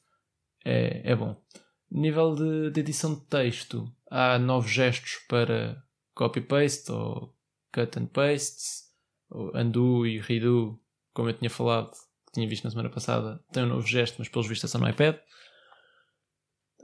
[0.64, 1.43] é, é bom.
[1.90, 5.83] Nível de, de edição de texto, há novos gestos para
[6.14, 7.35] copy-paste ou
[7.73, 8.90] cut and paste,
[9.31, 10.79] undo e redo,
[11.12, 11.93] como eu tinha falado,
[12.27, 14.79] que tinha visto na semana passada, tem um novo gesto, mas pelos vistos é só
[14.79, 15.16] no iPad.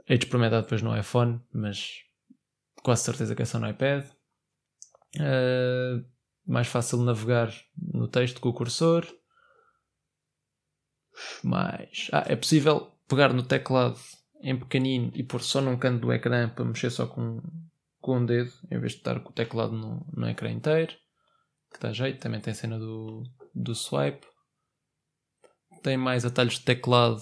[0.09, 2.01] Hei de experimentar depois no iPhone, mas
[2.81, 4.16] quase certeza que é só no iPad.
[5.15, 6.05] Uh,
[6.45, 9.05] mais fácil navegar no texto com o cursor.
[11.43, 12.09] Mais.
[12.11, 13.99] Ah, é possível pegar no teclado
[14.41, 17.41] em pequenino e pôr só num canto do ecrã para mexer só com,
[17.99, 20.93] com um dedo, em vez de estar com o teclado no, no ecrã inteiro,
[21.73, 24.25] que dá jeito, também tem cena do, do swipe.
[25.81, 27.21] Tem mais atalhos de teclado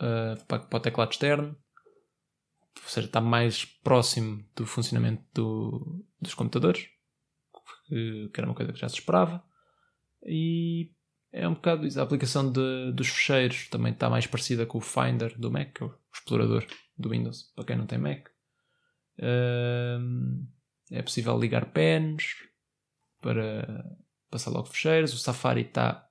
[0.00, 1.56] uh, para, para o teclado externo,
[2.82, 6.88] ou seja, está mais próximo do funcionamento do, dos computadores,
[7.90, 9.42] que, que era uma coisa que já se esperava.
[10.24, 10.92] E
[11.32, 12.00] é um bocado isso.
[12.00, 15.84] A aplicação de, dos fecheiros também está mais parecida com o Finder do Mac, é
[15.84, 16.64] o explorador
[16.96, 18.28] do Windows, para quem não tem Mac.
[20.90, 22.36] é possível ligar pens
[23.20, 23.84] para
[24.30, 25.12] passar logo fecheiros.
[25.12, 26.06] O Safari está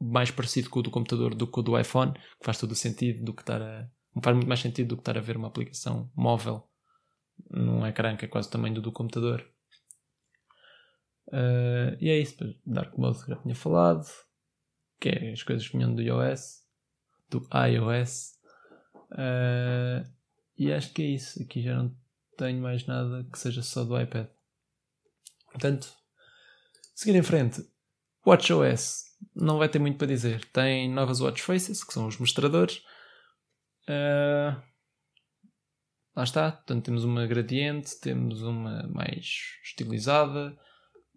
[0.00, 2.76] mais parecido com o do computador do que o do iPhone, que faz todo o
[2.76, 3.88] sentido do que estar a.
[4.22, 6.68] faz muito mais sentido do que estar a ver uma aplicação móvel
[7.50, 9.44] num ecrã que é quase o tamanho do do computador.
[11.28, 12.36] Uh, e é isso.
[12.66, 14.06] Dark Mode já tinha falado
[15.00, 16.64] que é as coisas que vinham do iOS,
[17.30, 18.32] do iOS.
[19.12, 20.08] Uh,
[20.56, 21.42] e acho que é isso.
[21.42, 21.94] Aqui já não
[22.36, 24.26] tenho mais nada que seja só do iPad.
[25.50, 25.92] Portanto,
[26.94, 27.64] seguir em frente.
[28.26, 30.44] WatchOS não vai ter muito para dizer.
[30.46, 32.78] Tem novas watch faces, que são os mostradores.
[33.88, 34.60] Uh,
[36.14, 36.52] lá está.
[36.52, 40.58] Portanto, temos uma gradiente, temos uma mais estilizada,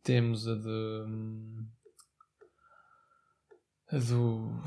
[0.04, 1.68] temos a de hum,
[3.92, 4.64] do,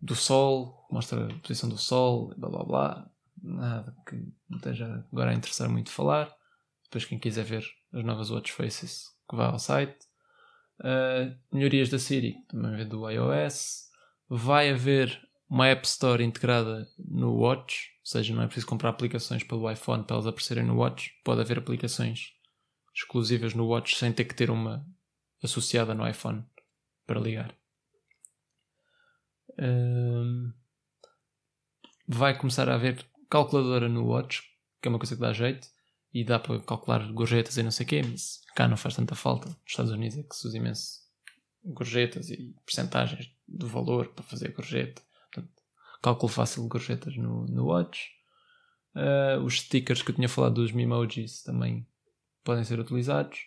[0.00, 3.10] do Sol, mostra a posição do Sol, blá blá blá.
[3.40, 6.34] Nada que me esteja agora a interessar muito falar.
[6.84, 9.96] Depois, quem quiser ver as novas Watch Faces, que vá ao site.
[10.80, 13.88] Uh, melhorias da Siri, também vê do iOS.
[14.28, 19.44] Vai haver uma App Store integrada no Watch, ou seja, não é preciso comprar aplicações
[19.44, 21.12] pelo iPhone para elas aparecerem no Watch.
[21.24, 22.32] Pode haver aplicações
[22.98, 24.86] exclusivas no Watch sem ter que ter uma
[25.42, 26.44] associada no iPhone
[27.06, 27.54] para ligar
[32.06, 34.42] vai começar a haver calculadora no Watch,
[34.80, 35.68] que é uma coisa que dá jeito.
[36.12, 39.14] e dá para calcular gorjetas e não sei o quê, mas cá não faz tanta
[39.14, 39.48] falta.
[39.48, 41.00] Nos Estados Unidos é que se usa imenso
[41.62, 45.02] gorjetas e percentagens do valor para fazer gorjeta.
[45.30, 45.52] Portanto,
[46.00, 48.08] cálculo fácil de gorjetas no, no Watch.
[48.94, 51.86] Uh, os stickers que eu tinha falado dos Memojis também
[52.44, 53.40] podem ser utilizados.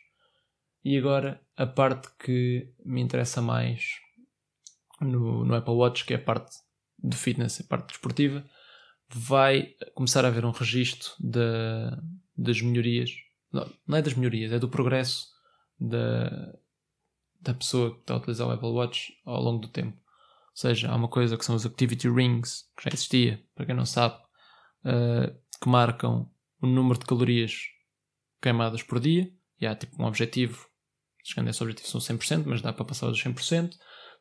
[0.84, 4.00] E agora a parte que me interessa mais
[5.00, 6.56] no, no Apple Watch, que é a parte
[6.98, 8.44] de fitness, a parte desportiva,
[9.10, 12.02] vai começar a haver um registro da,
[12.38, 13.12] das melhorias.
[13.52, 15.28] Não, não é das melhorias, é do progresso
[15.80, 16.54] da,
[17.42, 19.98] da pessoa que está a utilizar o Apple Watch ao longo do tempo.
[19.98, 23.76] Ou seja, há uma coisa que são os Activity Rings, que já existia, para quem
[23.76, 24.16] não sabe,
[24.86, 26.30] uh, que marcam
[26.62, 27.64] o número de calorias
[28.42, 29.32] queimadas por dia.
[29.60, 30.68] E há tipo um objetivo,
[31.24, 33.72] chegando a esse objetivo são 100%, mas dá para passar aos 100%.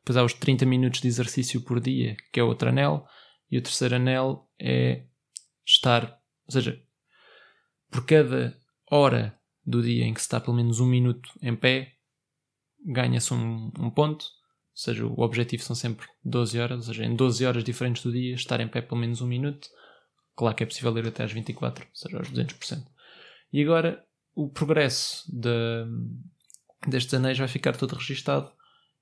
[0.01, 3.07] Depois há os 30 minutos de exercício por dia, que é outro anel.
[3.51, 5.05] E o terceiro anel é
[5.67, 6.81] estar, ou seja,
[7.91, 8.57] por cada
[8.91, 11.95] hora do dia em que se está pelo menos um minuto em pé,
[12.85, 14.25] ganha-se um, um, ponto.
[14.25, 18.13] Ou seja, o objetivo são sempre 12 horas, ou seja, em 12 horas diferentes do
[18.13, 19.69] dia, estar em pé pelo menos um minuto.
[20.35, 22.87] Claro que é possível ir até às 24, ou seja, aos 200%.
[23.53, 24.05] E agora,
[24.35, 25.87] o progresso de,
[26.89, 28.51] destes anéis vai ficar todo registado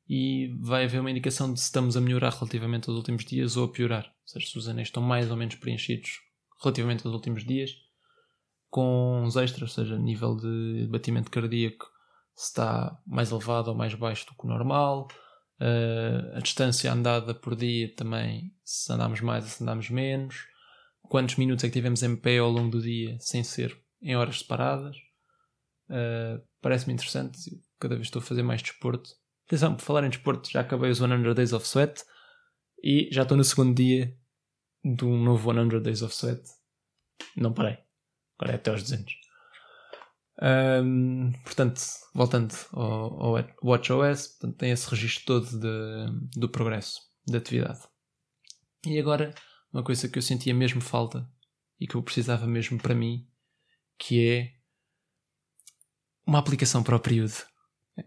[0.08, 3.66] e vai haver uma indicação de se estamos a melhorar relativamente aos últimos dias ou
[3.66, 4.06] a piorar.
[4.06, 6.20] Ou seja, se os anéis estão mais ou menos preenchidos
[6.62, 7.70] relativamente aos últimos dias,
[8.70, 11.86] com uns extras, ou seja, nível de batimento cardíaco
[12.34, 15.08] se está mais elevado ou mais baixo do que o normal,
[15.60, 20.46] uh, a distância andada por dia também, se andamos mais ou se andamos menos,
[21.02, 24.38] quantos minutos é que tivemos em pé ao longo do dia sem ser em horas
[24.38, 24.96] separadas.
[25.88, 27.38] Uh, Parece-me interessante,
[27.78, 29.10] cada vez estou a fazer mais desporto.
[29.46, 32.02] Atenção, por falar em desporto, já acabei os 100 Days of Sweat
[32.82, 34.16] e já estou no segundo dia
[34.84, 36.42] do novo 100 Days of Sweat.
[37.36, 37.78] Não parei.
[38.38, 39.14] Agora é até aos 200.
[40.40, 41.80] Um, portanto,
[42.14, 47.80] voltando ao, ao WatchOS, portanto, tem esse registro todo de, do progresso da atividade.
[48.84, 49.34] E agora,
[49.72, 51.28] uma coisa que eu sentia mesmo falta
[51.80, 53.28] e que eu precisava mesmo para mim,
[53.98, 54.57] que é
[56.28, 57.32] uma aplicação para o período.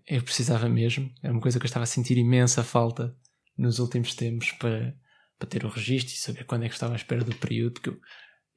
[0.07, 3.17] Eu precisava mesmo, era uma coisa que eu estava a sentir imensa falta
[3.57, 4.95] nos últimos tempos para,
[5.39, 7.89] para ter o registro e saber quando é que estava à espera do período, porque
[7.89, 7.99] eu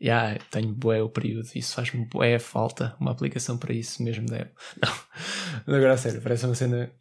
[0.01, 4.55] yeah, tenho bué o período, isso faz-me bué falta, uma aplicação para isso mesmo Apple.
[5.67, 6.95] Não, agora a sério, parece uma cena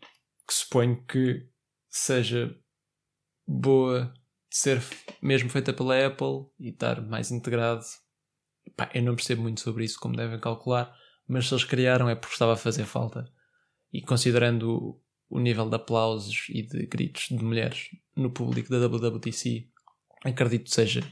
[0.47, 1.45] que suponho que
[1.89, 2.55] seja
[3.45, 4.11] boa
[4.49, 4.81] de ser
[5.21, 7.83] mesmo feita pela Apple e estar mais integrado.
[8.77, 10.95] Pá, eu não percebo muito sobre isso, como devem calcular,
[11.27, 13.31] mas se eles criaram é porque estava a fazer falta.
[13.91, 19.67] E considerando o nível de aplausos e de gritos de mulheres no público da WWDC,
[20.23, 21.03] acredito seja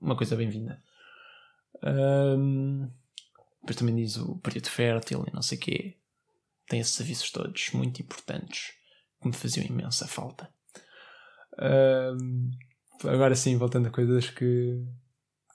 [0.00, 0.82] uma coisa bem-vinda.
[1.82, 2.90] Um,
[3.60, 5.96] depois também diz o período fértil e não sei o quê.
[6.68, 8.74] Tem esses avisos todos muito importantes
[9.20, 10.50] que me faziam imensa falta.
[11.58, 12.50] Um,
[13.04, 14.84] agora sim, voltando a coisas que,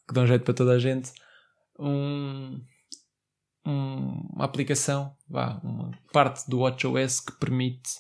[0.08, 1.12] que dão jeito para toda a gente.
[1.78, 2.62] Um,
[3.66, 7.92] um, uma aplicação, vá, uma parte do WatchOS que permite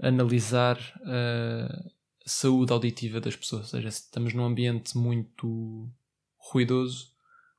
[0.00, 1.90] analisar a
[2.26, 3.62] saúde auditiva das pessoas.
[3.62, 5.90] Ou seja, se estamos num ambiente muito
[6.36, 7.12] ruidoso,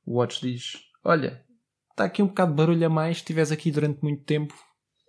[0.05, 1.45] o Watch diz: Olha,
[1.91, 3.17] está aqui um bocado de barulho a mais.
[3.17, 4.53] Se estiveres aqui durante muito tempo,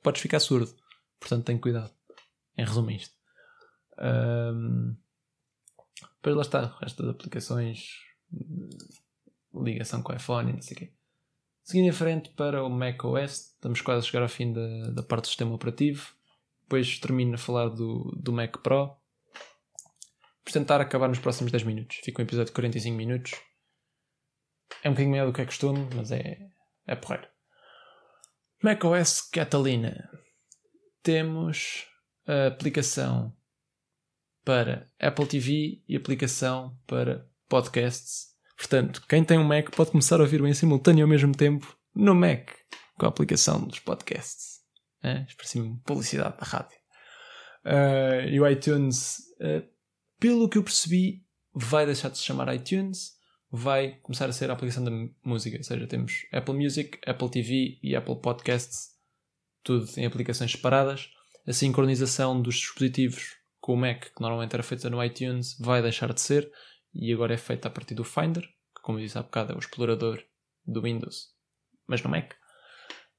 [0.03, 0.75] podes ficar surdo.
[1.19, 1.93] Portanto, tem cuidado.
[2.57, 3.15] Em resumo, isto.
[3.99, 4.97] Um,
[6.17, 7.89] depois lá está, o resto das aplicações,
[9.55, 10.96] ligação com o iPhone não sei o quê.
[11.67, 15.25] Seguindo em frente para o macOS, estamos quase a chegar ao fim da, da parte
[15.25, 16.15] do sistema operativo.
[16.63, 18.87] Depois termino a falar do, do Mac Pro.
[18.87, 21.97] Vou tentar acabar nos próximos 10 minutos.
[22.05, 23.33] Fica um episódio de 45 minutos.
[24.81, 26.39] É um bocadinho maior do que é costume, mas é,
[26.87, 27.27] é porreiro.
[28.63, 30.09] macOS Catalina.
[31.03, 31.85] Temos
[32.29, 33.37] a aplicação
[34.45, 38.36] para Apple TV e aplicação para podcasts.
[38.57, 42.15] Portanto, quem tem um Mac pode começar a ouvir em simultâneo ao mesmo tempo no
[42.15, 42.51] Mac
[42.99, 44.61] com a aplicação dos podcasts.
[45.03, 45.23] É?
[45.29, 46.77] Expressimo publicidade da rádio.
[47.65, 49.67] Uh, e o iTunes, uh,
[50.19, 53.17] pelo que eu percebi, vai deixar de se chamar iTunes
[53.51, 54.91] vai começar a ser a aplicação da
[55.25, 55.57] música.
[55.57, 58.91] Ou seja, temos Apple Music, Apple TV e Apple Podcasts,
[59.63, 61.09] tudo em aplicações separadas.
[61.47, 66.13] A sincronização dos dispositivos com o Mac, que normalmente era feita no iTunes, vai deixar
[66.13, 66.51] de ser
[66.99, 69.59] e agora é feita a partir do Finder, que, como disse há bocado, é o
[69.59, 70.23] explorador
[70.67, 71.33] do Windows,
[71.87, 72.33] mas no Mac.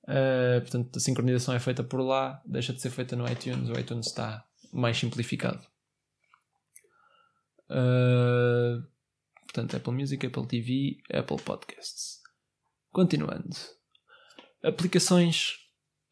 [0.04, 3.80] Uh, portanto, a sincronização é feita por lá, deixa de ser feita no iTunes, o
[3.80, 5.62] iTunes está mais simplificado.
[7.70, 8.88] Uh,
[9.58, 12.22] Portanto, Apple Music, Apple TV, Apple Podcasts.
[12.92, 13.50] Continuando.
[14.64, 15.58] aplicações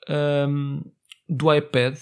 [0.09, 0.81] um,
[1.27, 1.97] do iPad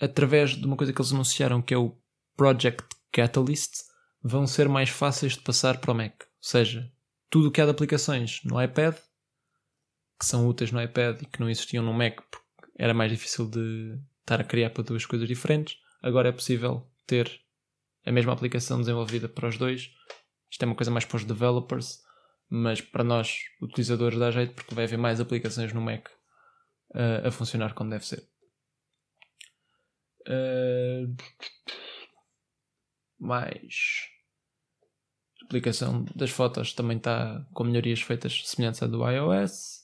[0.00, 1.96] através de uma coisa que eles anunciaram que é o
[2.36, 3.84] Project Catalyst
[4.22, 6.22] vão ser mais fáceis de passar para o Mac.
[6.22, 6.90] Ou seja,
[7.28, 8.96] tudo o que há de aplicações no iPad
[10.22, 12.46] que são úteis no iPad e que não existiam no Mac porque
[12.78, 17.28] era mais difícil de estar a criar para duas coisas diferentes, agora é possível ter
[18.06, 19.90] a mesma aplicação desenvolvida para os dois.
[20.48, 22.02] Isto é uma coisa mais para os developers,
[22.48, 26.06] mas para nós, utilizadores, dá jeito porque vai haver mais aplicações no Mac
[26.94, 28.28] uh, a funcionar como deve ser.
[30.28, 31.16] Uh,
[33.22, 34.08] mais
[35.42, 39.82] a aplicação das fotos também está com melhorias feitas semelhantes à do iOS.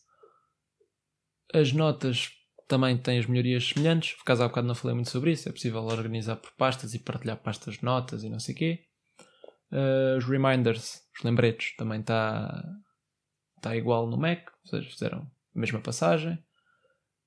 [1.53, 2.31] As notas
[2.69, 4.13] também têm as melhorias semelhantes.
[4.15, 5.49] Por causa há bocado não falei muito sobre isso.
[5.49, 8.85] É possível organizar por pastas e partilhar pastas de notas e não sei o quê.
[9.73, 12.63] Uh, os reminders, os lembretes, também está
[13.61, 14.49] tá igual no Mac.
[14.65, 16.43] Seja, fizeram a mesma passagem.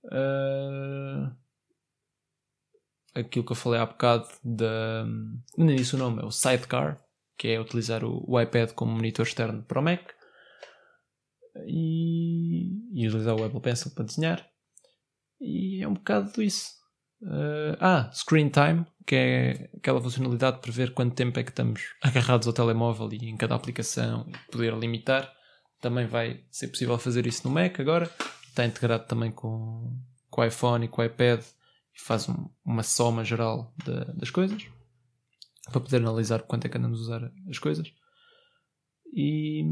[0.06, 1.36] Uh,
[3.14, 5.06] aquilo que eu falei há bocado da.
[5.58, 7.02] Não disse o nome, é o Sidecar,
[7.38, 10.12] que é utilizar o, o iPad como monitor externo para o Mac
[11.66, 14.48] e, e utilizar o Apple Pencil para desenhar.
[15.40, 16.80] E é um bocado isso.
[17.24, 21.82] Uh, ah, Screen Time, que é aquela funcionalidade de prever quanto tempo é que estamos
[22.02, 25.32] agarrados ao telemóvel e em cada aplicação e poder limitar.
[25.80, 28.10] Também vai ser possível fazer isso no Mac agora.
[28.48, 29.98] Está integrado também com,
[30.30, 31.42] com o iPhone e com o iPad
[31.96, 33.74] e faz um, uma soma geral
[34.16, 34.66] das coisas
[35.72, 37.94] para poder analisar quanto é que andamos a usar as coisas.
[39.14, 39.64] E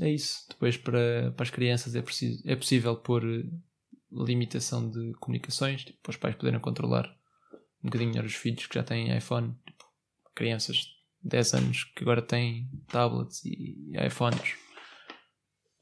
[0.00, 0.46] é isso.
[0.48, 3.22] Depois, para, para as crianças, é, preciso, é possível pôr
[4.10, 7.06] limitação de comunicações, tipo, para os pais poderem controlar
[7.82, 9.84] um bocadinho melhor os filhos que já têm iPhone, tipo,
[10.34, 10.76] crianças
[11.22, 14.54] de 10 anos que agora têm tablets e iPhones.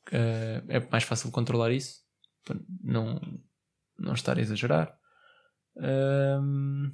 [0.09, 2.03] Uh, é mais fácil controlar isso,
[2.45, 3.21] para não,
[3.99, 4.97] não estar a exagerar.
[5.79, 6.93] Um...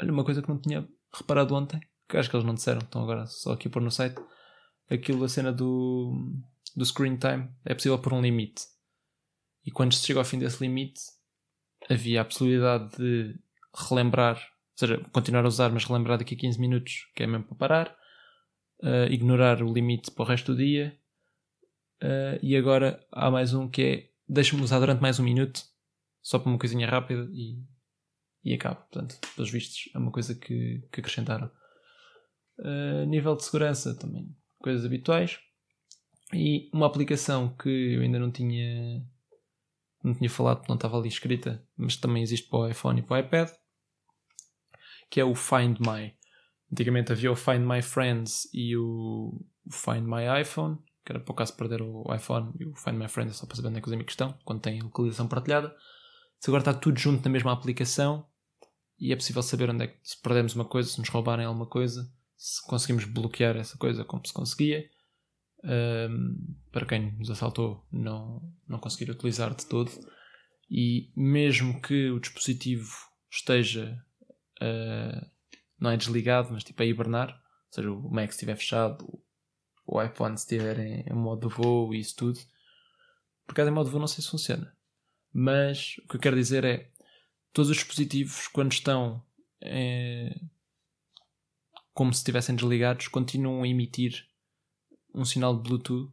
[0.00, 1.80] Olha, uma coisa que não tinha reparado ontem
[2.12, 4.20] que acho que eles não disseram, estão agora só aqui pôr no site,
[4.90, 6.12] aquilo, a cena do,
[6.76, 8.64] do screen time, é possível pôr um limite.
[9.64, 11.00] E quando se chega ao fim desse limite,
[11.88, 13.34] havia a possibilidade de
[13.88, 17.46] relembrar, ou seja, continuar a usar, mas relembrar daqui a 15 minutos, que é mesmo
[17.46, 17.96] para parar,
[18.82, 20.94] uh, ignorar o limite para o resto do dia,
[22.02, 25.62] uh, e agora há mais um que é deixa-me usar durante mais um minuto,
[26.22, 27.62] só para uma coisinha rápida e,
[28.42, 28.76] e acaba.
[28.76, 31.50] Portanto, pelos vistos, é uma coisa que, que acrescentaram.
[32.58, 35.38] Uh, nível de segurança também, coisas habituais.
[36.32, 39.06] E uma aplicação que eu ainda não tinha
[40.02, 43.16] não tinha falado não estava ali escrita, mas também existe para o iPhone e para
[43.16, 43.50] o iPad,
[45.10, 46.16] que é o Find My.
[46.72, 51.34] Antigamente havia o Find My Friends e o Find My iPhone, que era para o
[51.34, 53.80] caso perder o iPhone, e o Find My Friends é só para saber onde é
[53.80, 55.74] que os amigos estão, quando tem localização partilhada.
[56.38, 58.26] Se agora está tudo junto na mesma aplicação
[58.98, 61.66] e é possível saber onde é que se perdemos uma coisa, se nos roubarem alguma
[61.66, 64.88] coisa, se conseguimos bloquear essa coisa como se conseguia.
[65.64, 69.90] Um, para quem nos assaltou, não, não conseguir utilizar de todo.
[70.70, 72.90] E mesmo que o dispositivo
[73.30, 74.00] esteja
[74.60, 75.26] uh,
[75.78, 79.20] não é desligado, mas tipo a hibernar, ou seja, o Mac estiver fechado,
[79.92, 82.40] o iPhone estiver em, modo voo e isso tudo,
[83.46, 84.74] por causa em modo voo não sei se funciona.
[85.32, 86.90] Mas o que eu quero dizer é
[87.52, 89.22] todos os dispositivos quando estão
[89.60, 90.34] eh,
[91.92, 94.26] como se estivessem desligados, continuam a emitir
[95.14, 96.10] um sinal de Bluetooth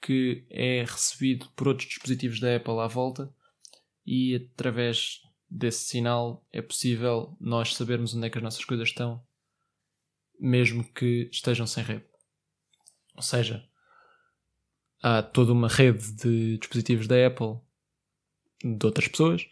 [0.00, 3.34] que é recebido por outros dispositivos da Apple à volta
[4.06, 5.20] e através
[5.50, 9.22] desse sinal é possível nós sabermos onde é que as nossas coisas estão,
[10.40, 12.15] mesmo que estejam sem rede.
[13.16, 13.66] Ou seja,
[15.02, 17.58] há toda uma rede de dispositivos da Apple
[18.62, 19.46] de outras pessoas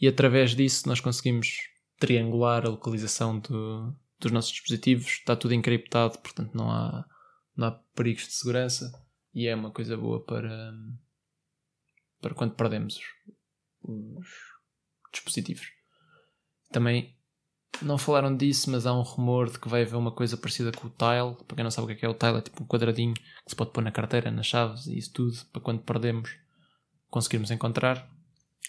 [0.00, 6.18] e através disso nós conseguimos triangular a localização do, dos nossos dispositivos, está tudo encriptado,
[6.18, 7.04] portanto não há,
[7.56, 8.92] não há perigos de segurança
[9.34, 10.74] e é uma coisa boa para,
[12.20, 13.00] para quando perdemos
[13.82, 15.72] os, os dispositivos.
[16.70, 17.16] Também
[17.84, 20.86] não falaram disso, mas há um rumor de que vai haver uma coisa parecida com
[20.86, 21.44] o Tile.
[21.46, 23.14] Para quem não sabe o que é, que é o Tile, é tipo um quadradinho
[23.14, 26.36] que se pode pôr na carteira, nas chaves e isso tudo, para quando perdemos
[27.10, 28.08] conseguirmos encontrar.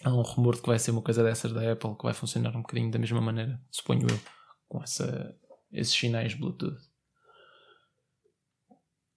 [0.04, 2.56] Há um rumor de que vai ser uma coisa dessas da Apple que vai funcionar
[2.56, 4.20] um bocadinho da mesma maneira, suponho eu,
[4.68, 5.36] com essa
[5.72, 6.78] esses sinais Bluetooth.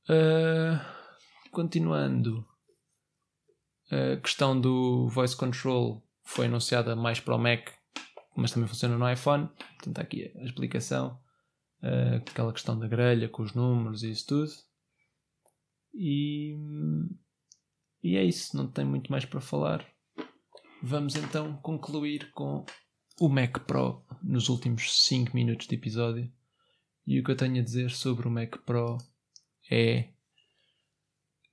[0.09, 0.81] Uh,
[1.51, 2.47] continuando,
[3.91, 7.69] a questão do voice control foi anunciada mais para o Mac,
[8.37, 9.49] mas também funciona no iPhone.
[9.49, 11.19] Portanto, aqui a explicação.
[11.83, 14.53] Uh, aquela questão da grelha com os números e isso tudo.
[15.95, 16.55] E,
[18.03, 19.87] e é isso, não tem muito mais para falar.
[20.83, 22.65] Vamos então concluir com
[23.19, 26.31] o Mac Pro nos últimos 5 minutos de episódio.
[27.07, 28.99] E o que eu tenho a dizer sobre o Mac Pro
[29.71, 30.11] é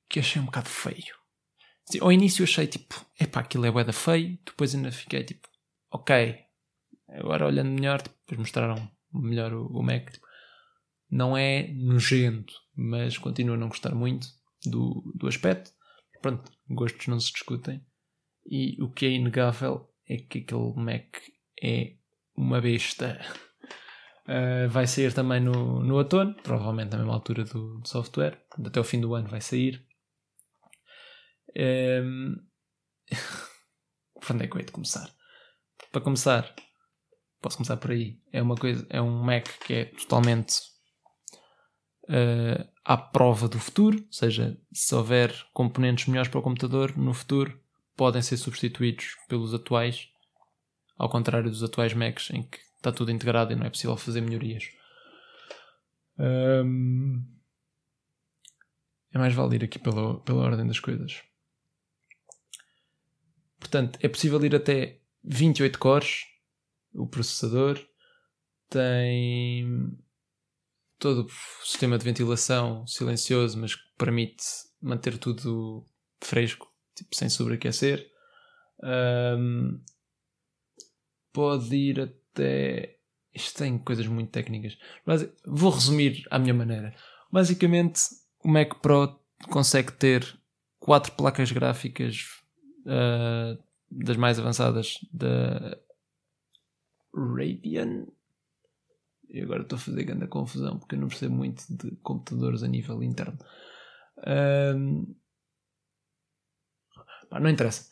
[0.10, 1.16] que achei um bocado feio.
[2.02, 4.38] Ao início achei tipo, epá, aquilo é bué feio.
[4.46, 5.48] Depois ainda fiquei tipo,
[5.92, 6.43] ok.
[7.10, 10.12] Agora olhando melhor, tipo, depois mostraram melhor o, o Mac.
[10.12, 10.28] Tipo,
[11.10, 14.28] não é nojento, mas continuo a não gostar muito
[14.66, 15.72] do, do aspecto.
[16.22, 17.86] Pronto, gostos não se discutem.
[18.46, 21.18] E o que é inegável é que aquele Mac
[21.62, 21.96] é
[22.36, 23.20] uma besta.
[24.24, 28.44] Uh, vai sair também no, no outono, provavelmente na mesma altura do, do software.
[28.66, 29.86] Até o fim do ano vai sair.
[31.56, 32.36] Um...
[34.32, 35.14] onde é que eu hei de começar?
[35.92, 36.56] Para começar,
[37.44, 38.18] posso começar por aí.
[38.32, 40.62] É uma coisa, é um Mac que é totalmente
[42.06, 47.14] uh, à prova do futuro, ou seja, se houver componentes melhores para o computador no
[47.14, 47.60] futuro,
[47.96, 50.08] podem ser substituídos pelos atuais,
[50.98, 54.22] ao contrário dos atuais Macs em que está tudo integrado e não é possível fazer
[54.22, 54.70] melhorias.
[56.18, 57.24] Um,
[59.12, 61.22] é mais vale ir aqui pela, pela ordem das coisas.
[63.60, 66.33] Portanto, é possível ir até 28 cores
[66.94, 67.80] o processador.
[68.70, 69.98] Tem
[71.00, 74.44] todo o sistema de ventilação silencioso, mas que permite
[74.82, 75.86] manter tudo
[76.22, 78.10] fresco, tipo, sem sobreaquecer.
[78.82, 79.82] Um,
[81.32, 82.98] pode ir até.
[83.34, 84.78] Isto tem coisas muito técnicas.
[85.06, 86.96] Mas vou resumir à minha maneira.
[87.32, 88.02] Basicamente,
[88.44, 89.20] o Mac Pro
[89.50, 90.38] consegue ter
[90.80, 92.28] quatro placas gráficas
[92.86, 95.78] uh, das mais avançadas da
[97.14, 98.06] Radeon.
[99.30, 102.68] E agora estou a fazer grande confusão porque eu não percebo muito de computadores a
[102.68, 103.38] nível interno.
[104.76, 105.16] Um,
[107.32, 107.90] não interessa.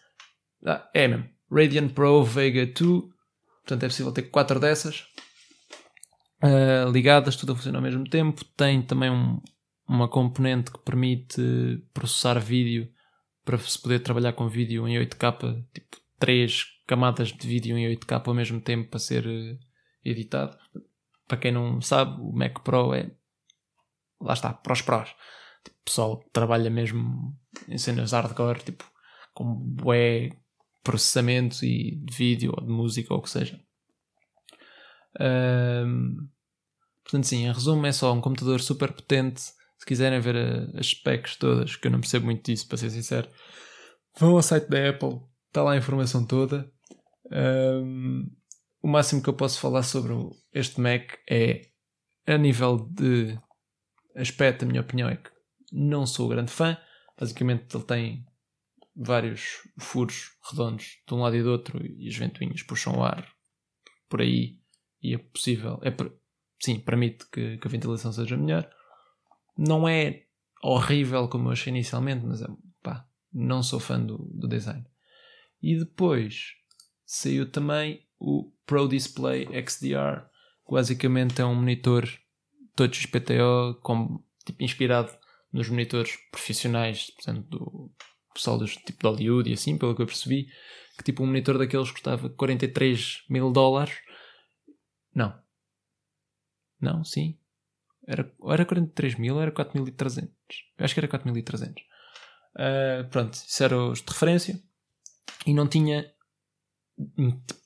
[0.65, 1.29] Ah, é mesmo.
[1.49, 3.11] Radeon Pro Vega 2
[3.61, 5.05] Portanto, é possível ter quatro dessas
[6.43, 8.43] uh, ligadas, tudo a funcionar ao mesmo tempo.
[8.57, 9.39] Tem também um,
[9.87, 12.91] uma componente que permite processar vídeo
[13.45, 18.21] para se poder trabalhar com vídeo em 8K, tipo três camadas de vídeo em 8K
[18.27, 19.59] ao mesmo tempo para ser uh,
[20.05, 20.55] editado.
[21.27, 23.11] Para quem não sabe, o Mac Pro é.
[24.21, 25.09] Lá está, para os prós.
[25.63, 27.35] Tipo, o pessoal trabalha mesmo
[27.67, 28.85] em cenas hardcore, tipo,
[29.33, 30.29] com bué
[30.83, 33.59] processamento e de vídeo ou de música ou o que seja.
[35.19, 36.27] Um,
[37.03, 39.41] portanto, sim, em resumo, é só um computador super potente.
[39.41, 42.91] Se quiserem ver a, as specs todas, que eu não percebo muito disso, para ser
[42.91, 43.27] sincero,
[44.19, 45.19] vão ao site da Apple,
[45.51, 46.71] está lá a informação toda.
[47.29, 48.25] Um,
[48.81, 50.13] o máximo que eu posso falar sobre
[50.53, 51.67] este Mac é
[52.25, 53.37] a nível de
[54.15, 55.29] aspecto, a minha opinião é que
[55.71, 56.77] não sou grande fã.
[57.19, 58.25] Basicamente, ele tem
[58.95, 63.27] vários furos redondos de um lado e do outro e as ventoinhas puxam o ar
[64.09, 64.57] por aí
[65.01, 65.91] e é possível, é,
[66.61, 68.69] sim, permite que, que, a ventilação seja melhor.
[69.57, 70.25] Não é
[70.63, 72.47] horrível como eu achei inicialmente, mas é,
[72.83, 74.85] pá, não sou fã do, do design.
[75.61, 76.55] E depois
[77.05, 80.25] saiu também o Pro Display XDR,
[80.65, 82.07] que basicamente é um monitor
[82.75, 85.11] touch XPTO com, tipo, inspirado
[85.51, 87.91] nos monitores profissionais, portanto, do,
[88.33, 90.47] pessoal dos tipo de Hollywood e assim, pelo que eu percebi,
[90.97, 93.93] que tipo um monitor daqueles custava 43 mil dólares.
[95.13, 95.37] Não.
[96.79, 97.37] Não, sim.
[98.07, 100.29] Era, era 43 mil ou era 4.300.
[100.77, 101.69] Eu acho que era 4.300.
[101.69, 101.81] Uh,
[102.55, 104.61] ah, pronto, isso era os de referência.
[105.45, 106.11] E não tinha.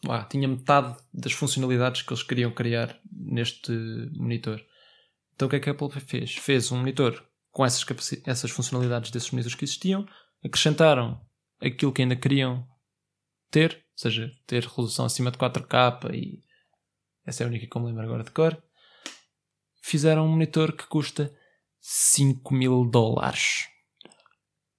[0.07, 3.71] Ah, tinha metade das funcionalidades que eles queriam criar neste
[4.13, 4.63] monitor.
[5.33, 6.35] Então o que é que a Apple fez?
[6.35, 7.85] Fez um monitor com essas,
[8.25, 10.07] essas funcionalidades desses monitores que existiam,
[10.43, 11.21] acrescentaram
[11.61, 12.67] aquilo que ainda queriam
[13.49, 16.43] ter, ou seja, ter resolução acima de 4K e
[17.25, 18.61] essa é a única que eu me lembro agora de cor.
[19.81, 21.35] Fizeram um monitor que custa
[21.79, 23.67] 5 mil dólares.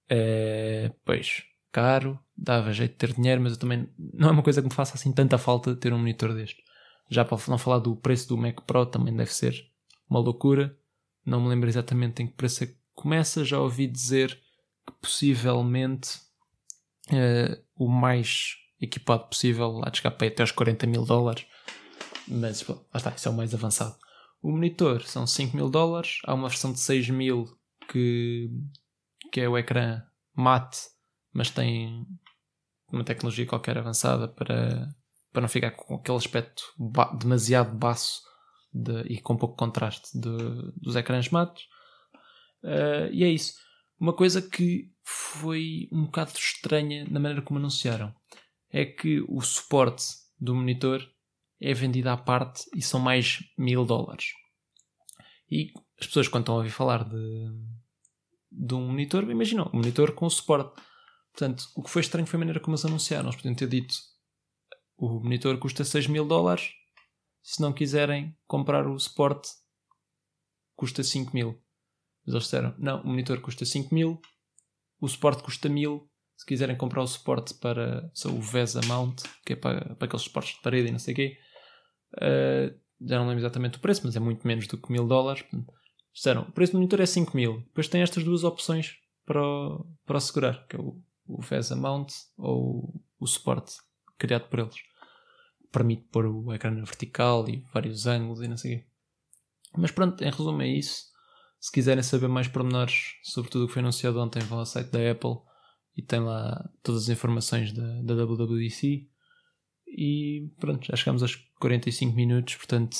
[0.09, 4.61] É, pois, caro, dava jeito de ter dinheiro, mas eu também não é uma coisa
[4.61, 6.63] que me faça assim tanta falta ter um monitor deste.
[7.09, 9.65] Já para não falar do preço do Mac Pro, também deve ser
[10.09, 10.77] uma loucura.
[11.25, 13.43] Não me lembro exatamente em que preço é que começa.
[13.43, 14.39] Já ouvi dizer
[14.85, 16.19] que possivelmente
[17.09, 21.45] uh, o mais equipado possível, lá de escape até aos 40 mil dólares,
[22.27, 23.95] mas lá está, isso é o mais avançado.
[24.41, 27.57] O monitor são 5 mil dólares, há uma versão de 6 mil
[27.89, 28.51] que,
[29.31, 30.03] que é o ecrã
[30.35, 30.77] mate,
[31.33, 32.05] mas tem
[32.91, 34.89] uma tecnologia qualquer avançada para,
[35.31, 38.21] para não ficar com aquele aspecto ba demasiado baço
[38.73, 40.37] de, e com pouco contraste de,
[40.75, 41.63] dos ecrãs mates.
[42.63, 43.53] Uh, e é isso.
[43.99, 48.13] Uma coisa que foi um bocado estranha na maneira como anunciaram
[48.69, 50.05] é que o suporte
[50.39, 51.01] do monitor
[51.59, 54.33] é vendido à parte e são mais mil dólares.
[55.49, 57.47] E as pessoas, quando estão a ouvir falar de,
[58.51, 60.79] de um monitor, imaginam, um monitor com suporte.
[61.37, 63.25] Portanto, o que foi estranho foi a maneira como eles anunciaram.
[63.25, 63.95] Eles podiam ter dito
[64.97, 66.71] o monitor custa 6 mil dólares.
[67.43, 69.49] Se não quiserem comprar o suporte,
[70.75, 71.61] custa 5 mil.
[72.25, 74.19] Mas eles disseram: não, o monitor custa 5 mil,
[74.99, 76.09] o suporte custa 1000.
[76.35, 80.23] Se quiserem comprar o suporte para só o VESA Mount, que é para, para aqueles
[80.23, 81.37] suportes de parede e não sei o quê,
[82.15, 85.43] uh, já não lembro exatamente o preço, mas é muito menos do que 1000 dólares.
[86.13, 87.61] Disseram: o preço do monitor é 5 mil.
[87.61, 92.13] Depois tem estas duas opções para o, para segurar, que é o, o VESA Mount
[92.37, 93.77] ou o suporte
[94.17, 94.75] criado por eles.
[95.71, 98.85] Permite pôr o ecrã na vertical e vários ângulos e não sei o quê.
[99.77, 101.05] Mas pronto, em resumo é isso.
[101.59, 104.89] Se quiserem saber mais pormenores sobre tudo o que foi anunciado ontem, vão ao site
[104.89, 105.37] da Apple
[105.95, 109.07] e tem lá todas as informações da, da WWDC.
[109.87, 112.97] E pronto, já chegamos aos 45 minutos, portanto,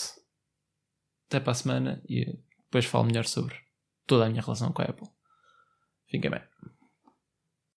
[1.27, 2.25] até para a semana e
[2.65, 3.55] depois falo melhor sobre
[4.05, 5.07] toda a minha relação com a Apple.
[6.07, 6.41] Fiquem bem.